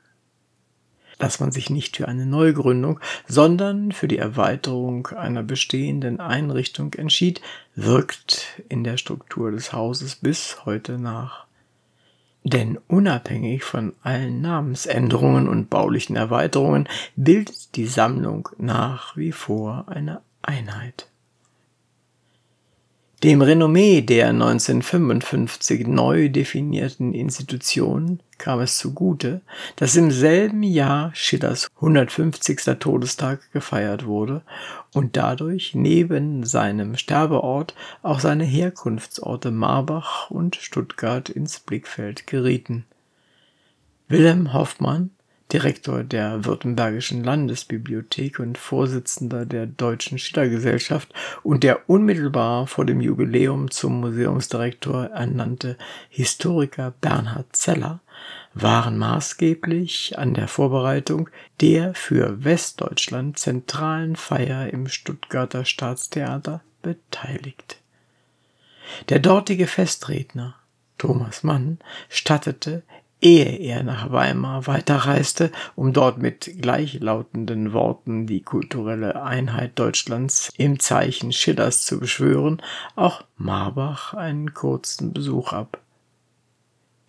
Dass 1.19 1.39
man 1.39 1.51
sich 1.51 1.69
nicht 1.69 1.97
für 1.97 2.07
eine 2.07 2.25
Neugründung, 2.25 2.99
sondern 3.27 3.91
für 3.91 4.07
die 4.07 4.19
Erweiterung 4.19 5.07
einer 5.07 5.41
bestehenden 5.43 6.19
Einrichtung 6.19 6.93
entschied, 6.93 7.41
wirkt 7.75 8.61
in 8.69 8.83
der 8.83 8.97
Struktur 8.97 9.51
des 9.51 9.73
Hauses 9.73 10.15
bis 10.15 10.65
heute 10.65 10.99
nach. 10.99 11.47
Denn 12.43 12.77
unabhängig 12.87 13.63
von 13.63 13.93
allen 14.03 14.41
Namensänderungen 14.41 15.49
und 15.49 15.69
baulichen 15.69 16.15
Erweiterungen 16.15 16.87
bildet 17.15 17.75
die 17.75 17.87
Sammlung 17.87 18.47
nach 18.57 19.17
wie 19.17 19.33
vor 19.33 19.85
eine 19.87 20.21
Einheit. 20.43 21.09
Dem 23.23 23.41
Renommee 23.41 24.01
der 24.01 24.27
1955 24.27 25.87
neu 25.87 26.29
definierten 26.29 27.15
Institution 27.15 28.19
kam 28.37 28.59
es 28.59 28.77
zugute, 28.77 29.41
dass 29.75 29.95
im 29.95 30.11
selben 30.11 30.61
Jahr 30.61 31.09
Schillers 31.15 31.67
150. 31.77 32.77
Todestag 32.79 33.51
gefeiert 33.53 34.05
wurde 34.05 34.43
und 34.93 35.17
dadurch 35.17 35.73
neben 35.73 36.43
seinem 36.43 36.95
Sterbeort 36.95 37.73
auch 38.03 38.19
seine 38.19 38.43
Herkunftsorte 38.43 39.49
Marbach 39.49 40.29
und 40.29 40.55
Stuttgart 40.55 41.27
ins 41.27 41.59
Blickfeld 41.59 42.27
gerieten. 42.27 42.85
Wilhelm 44.09 44.53
Hoffmann 44.53 45.09
Direktor 45.51 46.03
der 46.03 46.43
Württembergischen 46.43 47.23
Landesbibliothek 47.23 48.39
und 48.39 48.57
Vorsitzender 48.57 49.45
der 49.45 49.65
Deutschen 49.65 50.19
Schillergesellschaft 50.19 51.13
und 51.41 51.63
der 51.63 51.89
unmittelbar 51.89 52.67
vor 52.67 52.85
dem 52.85 52.99
Jubiläum 52.99 53.71
zum 53.71 54.01
Museumsdirektor 54.01 55.05
ernannte 55.05 55.77
Historiker 56.09 56.93
Bernhard 56.99 57.55
Zeller 57.55 58.01
waren 58.53 58.97
maßgeblich 58.97 60.17
an 60.17 60.33
der 60.33 60.47
Vorbereitung 60.47 61.29
der 61.61 61.93
für 61.93 62.43
Westdeutschland 62.43 63.39
zentralen 63.39 64.15
Feier 64.15 64.73
im 64.73 64.87
Stuttgarter 64.87 65.63
Staatstheater 65.63 66.61
beteiligt. 66.81 67.77
Der 69.09 69.19
dortige 69.19 69.67
Festredner 69.67 70.55
Thomas 70.97 71.43
Mann 71.43 71.77
stattete 72.09 72.83
ehe 73.21 73.57
er 73.57 73.83
nach 73.83 74.11
Weimar 74.11 74.67
weiterreiste, 74.67 75.51
um 75.75 75.93
dort 75.93 76.19
mit 76.19 76.51
gleichlautenden 76.61 77.73
Worten 77.73 78.27
die 78.27 78.41
kulturelle 78.41 79.21
Einheit 79.23 79.79
Deutschlands 79.79 80.51
im 80.57 80.79
Zeichen 80.79 81.31
Schillers 81.31 81.85
zu 81.85 81.99
beschwören, 81.99 82.61
auch 82.95 83.23
Marbach 83.37 84.13
einen 84.13 84.53
kurzen 84.53 85.13
Besuch 85.13 85.53
ab. 85.53 85.81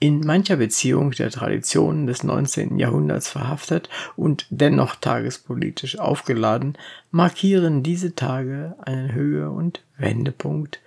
In 0.00 0.20
mancher 0.20 0.56
Beziehung 0.56 1.10
der 1.10 1.30
Traditionen 1.30 2.06
des 2.06 2.22
19. 2.22 2.78
Jahrhunderts 2.78 3.28
verhaftet 3.28 3.88
und 4.14 4.46
dennoch 4.48 4.94
tagespolitisch 4.94 5.98
aufgeladen, 5.98 6.78
markieren 7.10 7.82
diese 7.82 8.14
Tage 8.14 8.76
einen 8.80 9.12
Höhe- 9.12 9.50
und 9.50 9.82
Wendepunkt 9.96 10.80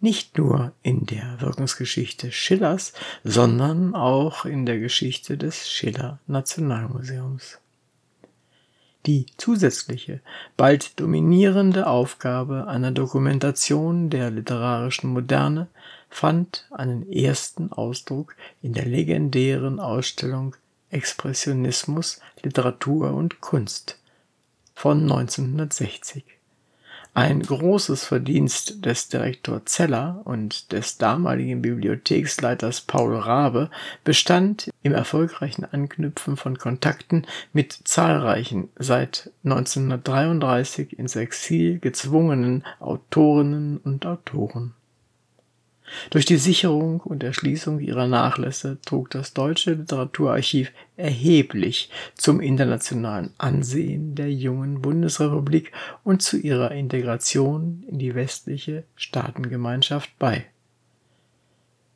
nicht 0.00 0.38
nur 0.38 0.72
in 0.82 1.06
der 1.06 1.40
Wirkungsgeschichte 1.40 2.30
Schillers, 2.30 2.92
sondern 3.24 3.94
auch 3.94 4.44
in 4.44 4.64
der 4.66 4.78
Geschichte 4.78 5.36
des 5.36 5.70
Schiller 5.70 6.18
Nationalmuseums. 6.26 7.58
Die 9.06 9.26
zusätzliche, 9.36 10.20
bald 10.56 11.00
dominierende 11.00 11.86
Aufgabe 11.86 12.66
einer 12.66 12.90
Dokumentation 12.90 14.10
der 14.10 14.30
literarischen 14.30 15.10
Moderne 15.10 15.68
fand 16.10 16.66
einen 16.70 17.10
ersten 17.10 17.72
Ausdruck 17.72 18.36
in 18.60 18.72
der 18.74 18.86
legendären 18.86 19.80
Ausstellung 19.80 20.56
Expressionismus, 20.90 22.20
Literatur 22.42 23.12
und 23.12 23.40
Kunst 23.40 23.98
von 24.74 25.02
1960. 25.02 26.37
Ein 27.18 27.42
großes 27.42 28.04
Verdienst 28.04 28.84
des 28.86 29.08
Direktor 29.08 29.66
Zeller 29.66 30.20
und 30.22 30.70
des 30.70 30.98
damaligen 30.98 31.62
Bibliotheksleiters 31.62 32.82
Paul 32.82 33.16
Rabe 33.16 33.70
bestand 34.04 34.70
im 34.84 34.92
erfolgreichen 34.94 35.64
Anknüpfen 35.64 36.36
von 36.36 36.58
Kontakten 36.58 37.26
mit 37.52 37.72
zahlreichen 37.72 38.68
seit 38.78 39.32
1933 39.42 40.96
ins 40.96 41.16
Exil 41.16 41.80
gezwungenen 41.80 42.62
Autorinnen 42.78 43.78
und 43.78 44.06
Autoren 44.06 44.74
durch 46.10 46.24
die 46.24 46.36
Sicherung 46.36 47.00
und 47.00 47.22
Erschließung 47.22 47.80
ihrer 47.80 48.06
Nachlässe 48.06 48.78
trug 48.84 49.10
das 49.10 49.34
Deutsche 49.34 49.72
Literaturarchiv 49.72 50.72
erheblich 50.96 51.90
zum 52.14 52.40
internationalen 52.40 53.32
Ansehen 53.38 54.14
der 54.14 54.32
jungen 54.32 54.82
Bundesrepublik 54.82 55.72
und 56.04 56.22
zu 56.22 56.36
ihrer 56.36 56.72
Integration 56.72 57.84
in 57.88 57.98
die 57.98 58.14
westliche 58.14 58.84
Staatengemeinschaft 58.96 60.10
bei. 60.18 60.46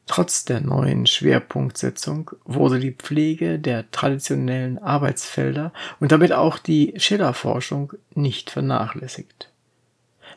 Trotz 0.06 0.44
der 0.44 0.60
neuen 0.60 1.06
Schwerpunktsetzung 1.06 2.32
wurde 2.44 2.80
die 2.80 2.90
Pflege 2.90 3.58
der 3.58 3.90
traditionellen 3.92 4.78
Arbeitsfelder 4.78 5.72
und 6.00 6.12
damit 6.12 6.32
auch 6.32 6.58
die 6.58 6.94
Schillerforschung 6.96 7.92
nicht 8.14 8.50
vernachlässigt 8.50 9.51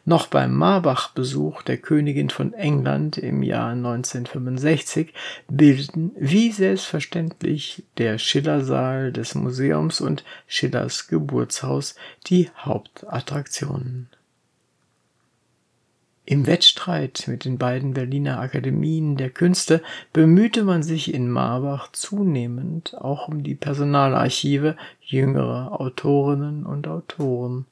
noch 0.03 0.27
beim 0.27 0.53
Marbach-Besuch 0.53 1.62
der 1.62 1.77
Königin 1.77 2.29
von 2.29 2.53
England 2.53 3.17
im 3.17 3.43
Jahr 3.43 3.71
1965 3.71 5.13
bildeten 5.47 6.12
wie 6.17 6.51
selbstverständlich 6.51 7.84
der 7.97 8.17
Schillersaal 8.17 9.12
des 9.12 9.36
Museums 9.36 10.01
und 10.01 10.23
Schillers 10.47 11.08
Geburtshaus 11.08 11.95
die 12.27 12.49
Hauptattraktionen. 12.58 14.10
Im 16.27 16.47
Wettstreit 16.47 17.25
mit 17.27 17.45
den 17.45 17.60
beiden 17.60 17.93
Berliner 17.93 18.39
Akademien 18.39 19.15
der 19.15 19.29
Künste 19.29 19.84
bemühte 20.12 20.63
man 20.63 20.81
sich 20.81 21.13
in 21.13 21.29
Marbach 21.29 21.91
zunehmend 21.91 22.97
auch 22.99 23.27
um 23.27 23.43
die 23.43 23.53
Personalarchive 23.53 24.75
jüngerer 25.01 25.79
Autorinnen 25.79 26.65
und 26.65 26.88
Autoren 26.88 27.67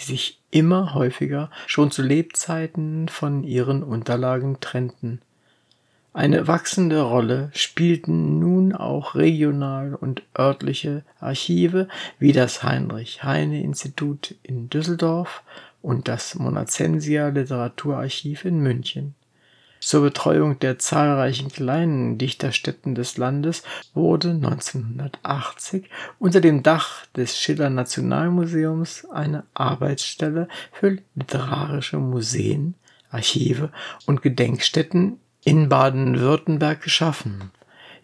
die 0.00 0.04
sich 0.04 0.40
immer 0.50 0.94
häufiger 0.94 1.50
schon 1.66 1.90
zu 1.90 2.02
Lebzeiten 2.02 3.08
von 3.08 3.44
ihren 3.44 3.82
Unterlagen 3.82 4.58
trennten. 4.60 5.20
Eine 6.12 6.48
wachsende 6.48 7.02
Rolle 7.02 7.50
spielten 7.54 8.40
nun 8.40 8.74
auch 8.74 9.14
regional 9.14 9.94
und 9.94 10.22
örtliche 10.36 11.04
Archive 11.20 11.86
wie 12.18 12.32
das 12.32 12.64
Heinrich 12.64 13.22
Heine 13.22 13.62
Institut 13.62 14.34
in 14.42 14.68
Düsseldorf 14.68 15.44
und 15.82 16.08
das 16.08 16.34
Monacensia 16.34 17.28
Literaturarchiv 17.28 18.44
in 18.44 18.58
München. 18.58 19.14
Zur 19.80 20.02
Betreuung 20.02 20.58
der 20.58 20.78
zahlreichen 20.78 21.50
kleinen 21.50 22.18
Dichterstätten 22.18 22.94
des 22.94 23.16
Landes 23.16 23.62
wurde 23.94 24.30
1980 24.30 25.88
unter 26.18 26.42
dem 26.42 26.62
Dach 26.62 27.06
des 27.16 27.38
Schiller 27.38 27.70
Nationalmuseums 27.70 29.06
eine 29.10 29.44
Arbeitsstelle 29.54 30.48
für 30.70 30.98
literarische 31.14 31.96
Museen, 31.96 32.74
Archive 33.10 33.70
und 34.06 34.20
Gedenkstätten 34.20 35.18
in 35.44 35.70
Baden-Württemberg 35.70 36.82
geschaffen. 36.82 37.50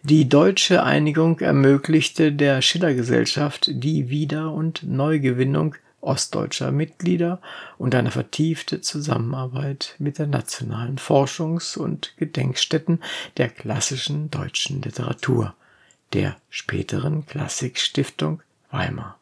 Die 0.01 0.27
deutsche 0.27 0.83
Einigung 0.83 1.39
ermöglichte 1.39 2.31
der 2.31 2.61
Schillergesellschaft 2.61 3.69
die 3.71 4.09
Wieder- 4.09 4.51
und 4.51 4.83
Neugewinnung 4.83 5.75
ostdeutscher 6.07 6.71
Mitglieder 6.71 7.41
und 7.77 7.93
eine 7.93 8.11
vertiefte 8.11 8.81
Zusammenarbeit 8.81 9.95
mit 9.99 10.17
der 10.17 10.27
nationalen 10.27 10.97
Forschungs- 10.97 11.77
und 11.77 12.15
Gedenkstätten 12.17 13.01
der 13.37 13.49
klassischen 13.49 14.31
deutschen 14.31 14.81
Literatur, 14.81 15.53
der 16.13 16.37
späteren 16.49 17.25
Klassikstiftung 17.25 18.41
Weimar. 18.71 19.19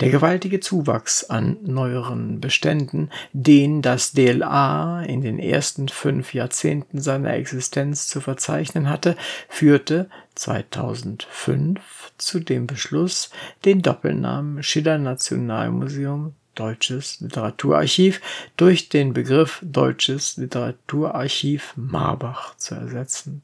Der 0.00 0.08
gewaltige 0.08 0.60
Zuwachs 0.60 1.24
an 1.24 1.58
neueren 1.62 2.40
Beständen, 2.40 3.10
den 3.34 3.82
das 3.82 4.12
DLA 4.12 5.02
in 5.02 5.20
den 5.20 5.38
ersten 5.38 5.88
fünf 5.88 6.32
Jahrzehnten 6.32 7.02
seiner 7.02 7.34
Existenz 7.34 8.08
zu 8.08 8.22
verzeichnen 8.22 8.88
hatte, 8.88 9.14
führte 9.50 10.08
2005 10.36 11.99
zu 12.22 12.40
dem 12.40 12.66
Beschluss, 12.66 13.30
den 13.64 13.82
Doppelnamen 13.82 14.62
Schiller 14.62 14.98
Nationalmuseum 14.98 16.34
Deutsches 16.54 17.20
Literaturarchiv 17.20 18.20
durch 18.56 18.88
den 18.88 19.12
Begriff 19.12 19.60
Deutsches 19.62 20.36
Literaturarchiv 20.36 21.72
Marbach 21.76 22.56
zu 22.56 22.74
ersetzen. 22.74 23.42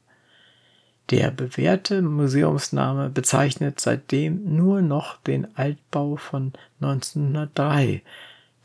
Der 1.09 1.31
bewährte 1.31 2.01
Museumsname 2.01 3.09
bezeichnet 3.09 3.79
seitdem 3.79 4.55
nur 4.55 4.81
noch 4.81 5.17
den 5.21 5.47
Altbau 5.55 6.17
von 6.17 6.51
1903, 6.81 8.01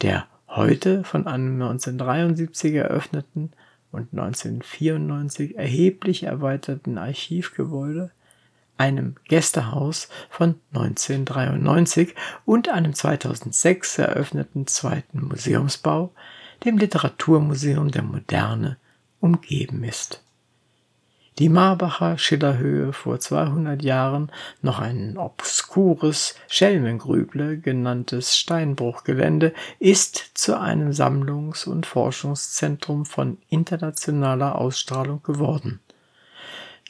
der 0.00 0.26
heute 0.48 1.04
von 1.04 1.28
einem 1.28 1.54
1973 1.62 2.74
eröffneten 2.74 3.52
und 3.92 4.08
1994 4.12 5.56
erheblich 5.56 6.24
erweiterten 6.24 6.98
Archivgebäude, 6.98 8.10
einem 8.78 9.16
Gästehaus 9.28 10.08
von 10.30 10.56
1993 10.72 12.14
und 12.44 12.68
einem 12.68 12.94
2006 12.94 13.98
eröffneten 13.98 14.66
zweiten 14.66 15.26
Museumsbau, 15.26 16.12
dem 16.64 16.78
Literaturmuseum 16.78 17.90
der 17.90 18.02
Moderne, 18.02 18.76
umgeben 19.20 19.84
ist. 19.84 20.22
Die 21.38 21.48
Marbacher 21.48 22.18
Schillerhöhe 22.18 22.92
vor 22.92 23.18
200 23.18 23.82
Jahren 23.82 24.30
noch 24.60 24.80
ein 24.80 25.16
obskures 25.16 26.34
Schelmengrüble 26.46 27.58
genanntes 27.58 28.36
Steinbruchgelände 28.36 29.54
ist 29.78 30.32
zu 30.34 30.60
einem 30.60 30.90
Sammlungs- 30.90 31.66
und 31.66 31.86
Forschungszentrum 31.86 33.06
von 33.06 33.38
internationaler 33.48 34.56
Ausstrahlung 34.56 35.22
geworden 35.22 35.80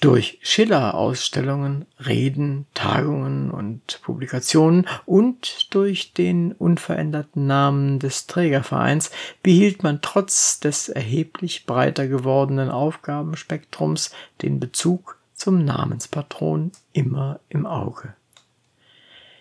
durch 0.02 0.40
Schiller-Ausstellungen, 0.42 1.86
Reden, 2.04 2.66
Tagungen 2.74 3.52
und 3.52 4.00
Publikationen 4.02 4.88
und 5.06 5.72
durch 5.72 6.12
den 6.12 6.50
unveränderten 6.52 7.46
Namen 7.46 8.00
des 8.00 8.26
Trägervereins 8.26 9.12
behielt 9.44 9.84
man 9.84 10.00
trotz 10.02 10.58
des 10.58 10.88
erheblich 10.88 11.66
breiter 11.66 12.08
gewordenen 12.08 12.68
Aufgabenspektrums 12.68 14.10
den 14.42 14.58
Bezug 14.58 15.18
zum 15.34 15.64
Namenspatron 15.64 16.72
immer 16.92 17.38
im 17.48 17.64
Auge. 17.64 18.14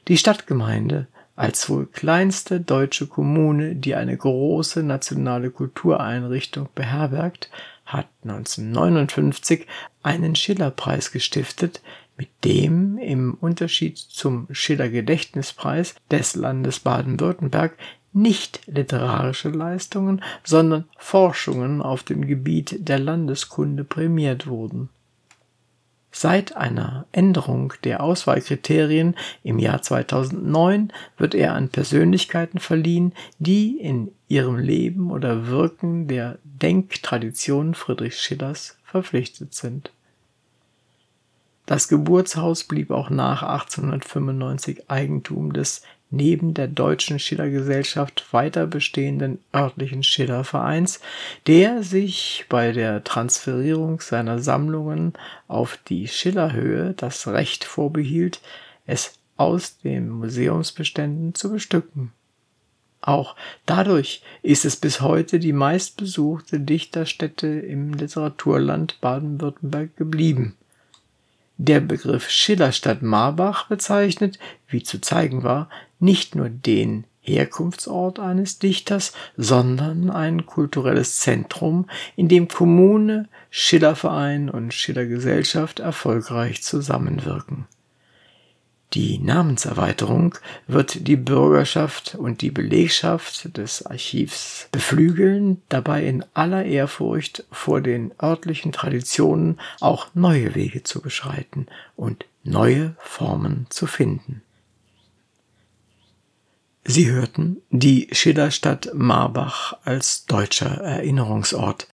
Die 0.07 0.17
Stadtgemeinde 0.17 1.07
als 1.35 1.69
wohl 1.71 1.87
kleinste 1.87 2.59
deutsche 2.59 3.07
Kommune, 3.07 3.75
die 3.75 3.95
eine 3.95 4.15
große 4.15 4.83
nationale 4.83 5.49
Kultureinrichtung 5.49 6.69
beherbergt, 6.75 7.49
hat 7.93 8.07
1959 8.23 9.67
einen 10.03 10.35
Schillerpreis 10.35 11.11
gestiftet, 11.11 11.81
mit 12.17 12.29
dem 12.43 12.97
im 12.97 13.33
Unterschied 13.33 13.97
zum 13.97 14.47
Schiller 14.51 14.89
Gedächtnispreis 14.89 15.95
des 16.09 16.35
Landes 16.35 16.79
Baden-Württemberg 16.79 17.77
nicht 18.13 18.61
literarische 18.67 19.49
Leistungen, 19.49 20.21
sondern 20.43 20.85
Forschungen 20.97 21.81
auf 21.81 22.03
dem 22.03 22.27
Gebiet 22.27 22.87
der 22.87 22.99
Landeskunde 22.99 23.83
prämiert 23.83 24.47
wurden 24.47 24.89
Seit 26.11 26.57
einer 26.57 27.05
Änderung 27.13 27.73
der 27.85 28.03
Auswahlkriterien 28.03 29.15
im 29.43 29.59
Jahr 29.59 29.81
2009 29.81 30.91
wird 31.17 31.33
er 31.33 31.53
an 31.53 31.69
Persönlichkeiten 31.69 32.59
verliehen, 32.59 33.13
die 33.39 33.77
in 33.77 34.11
ihrem 34.27 34.57
Leben 34.57 35.09
oder 35.09 35.47
Wirken 35.47 36.07
der 36.07 36.37
Denktradition 36.43 37.75
Friedrich 37.75 38.19
Schillers 38.19 38.77
verpflichtet 38.83 39.53
sind. 39.53 39.91
Das 41.65 41.87
Geburtshaus 41.87 42.65
blieb 42.65 42.91
auch 42.91 43.09
nach 43.09 43.43
1895 43.43 44.89
Eigentum 44.89 45.53
des 45.53 45.83
neben 46.11 46.53
der 46.53 46.67
Deutschen 46.67 47.17
Schillergesellschaft 47.17 48.31
weiter 48.31 48.67
bestehenden 48.67 49.39
örtlichen 49.55 50.03
Schillervereins, 50.03 50.99
der 51.47 51.83
sich 51.83 52.45
bei 52.49 52.73
der 52.73 53.03
Transferierung 53.03 54.01
seiner 54.01 54.39
Sammlungen 54.39 55.13
auf 55.47 55.79
die 55.87 56.07
Schillerhöhe 56.07 56.93
das 56.95 57.27
Recht 57.27 57.63
vorbehielt, 57.63 58.41
es 58.85 59.17
aus 59.37 59.77
den 59.79 60.09
Museumsbeständen 60.09 61.33
zu 61.33 61.51
bestücken. 61.51 62.11
Auch 63.01 63.35
dadurch 63.65 64.21
ist 64.43 64.63
es 64.63 64.75
bis 64.75 65.01
heute 65.01 65.39
die 65.39 65.53
meistbesuchte 65.53 66.59
Dichterstätte 66.59 67.47
im 67.47 67.93
Literaturland 67.93 69.01
Baden-Württemberg 69.01 69.95
geblieben. 69.97 70.55
Der 71.57 71.79
Begriff 71.79 72.29
Schillerstadt 72.29 73.01
Marbach 73.01 73.67
bezeichnet, 73.67 74.37
wie 74.67 74.83
zu 74.83 75.01
zeigen 75.01 75.43
war, 75.43 75.69
nicht 76.01 76.35
nur 76.35 76.49
den 76.49 77.05
Herkunftsort 77.21 78.19
eines 78.19 78.59
Dichters, 78.59 79.13
sondern 79.37 80.09
ein 80.09 80.45
kulturelles 80.45 81.19
Zentrum, 81.19 81.87
in 82.15 82.27
dem 82.27 82.47
Kommune, 82.47 83.29
Schillerverein 83.51 84.49
und 84.49 84.73
Schillergesellschaft 84.73 85.79
erfolgreich 85.79 86.63
zusammenwirken. 86.63 87.67
Die 88.93 89.19
Namenserweiterung 89.19 90.35
wird 90.67 91.07
die 91.07 91.15
Bürgerschaft 91.15 92.15
und 92.15 92.41
die 92.41 92.51
Belegschaft 92.51 93.55
des 93.55 93.85
Archivs 93.85 94.67
beflügeln, 94.73 95.61
dabei 95.69 96.03
in 96.05 96.25
aller 96.33 96.65
Ehrfurcht 96.65 97.45
vor 97.51 97.79
den 97.79 98.11
örtlichen 98.21 98.73
Traditionen 98.73 99.61
auch 99.79 100.07
neue 100.13 100.55
Wege 100.55 100.83
zu 100.83 101.01
beschreiten 101.01 101.67
und 101.95 102.25
neue 102.43 102.95
Formen 102.99 103.65
zu 103.69 103.87
finden. 103.87 104.41
Sie 106.83 107.11
hörten 107.11 107.61
die 107.69 108.09
Schillerstadt 108.11 108.89
Marbach 108.93 109.77
als 109.83 110.25
deutscher 110.25 110.81
Erinnerungsort. 110.81 111.87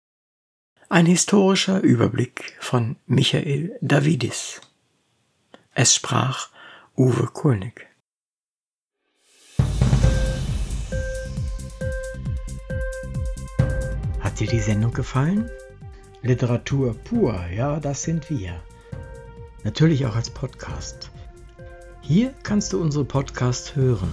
Ein 0.89 1.07
historischer 1.07 1.81
Überblick 1.81 2.57
von 2.61 2.95
Michael 3.07 3.77
Davidis. 3.81 4.61
Es 5.75 5.97
sprach 5.97 6.51
Uwe 6.97 7.27
Kulnig. 7.27 7.89
Hat 14.21 14.39
dir 14.39 14.47
die 14.47 14.61
Sendung 14.61 14.93
gefallen? 14.93 15.51
Literatur 16.23 16.95
pur, 16.95 17.45
ja, 17.49 17.81
das 17.81 18.05
sind 18.05 18.31
wir. 18.31 18.63
Natürlich 19.65 20.07
auch 20.07 20.15
als 20.15 20.31
Podcast. 20.31 21.11
Hier 22.03 22.33
kannst 22.45 22.73
du 22.73 22.81
unsere 22.81 23.05
Podcasts 23.05 23.75
hören. 23.75 24.13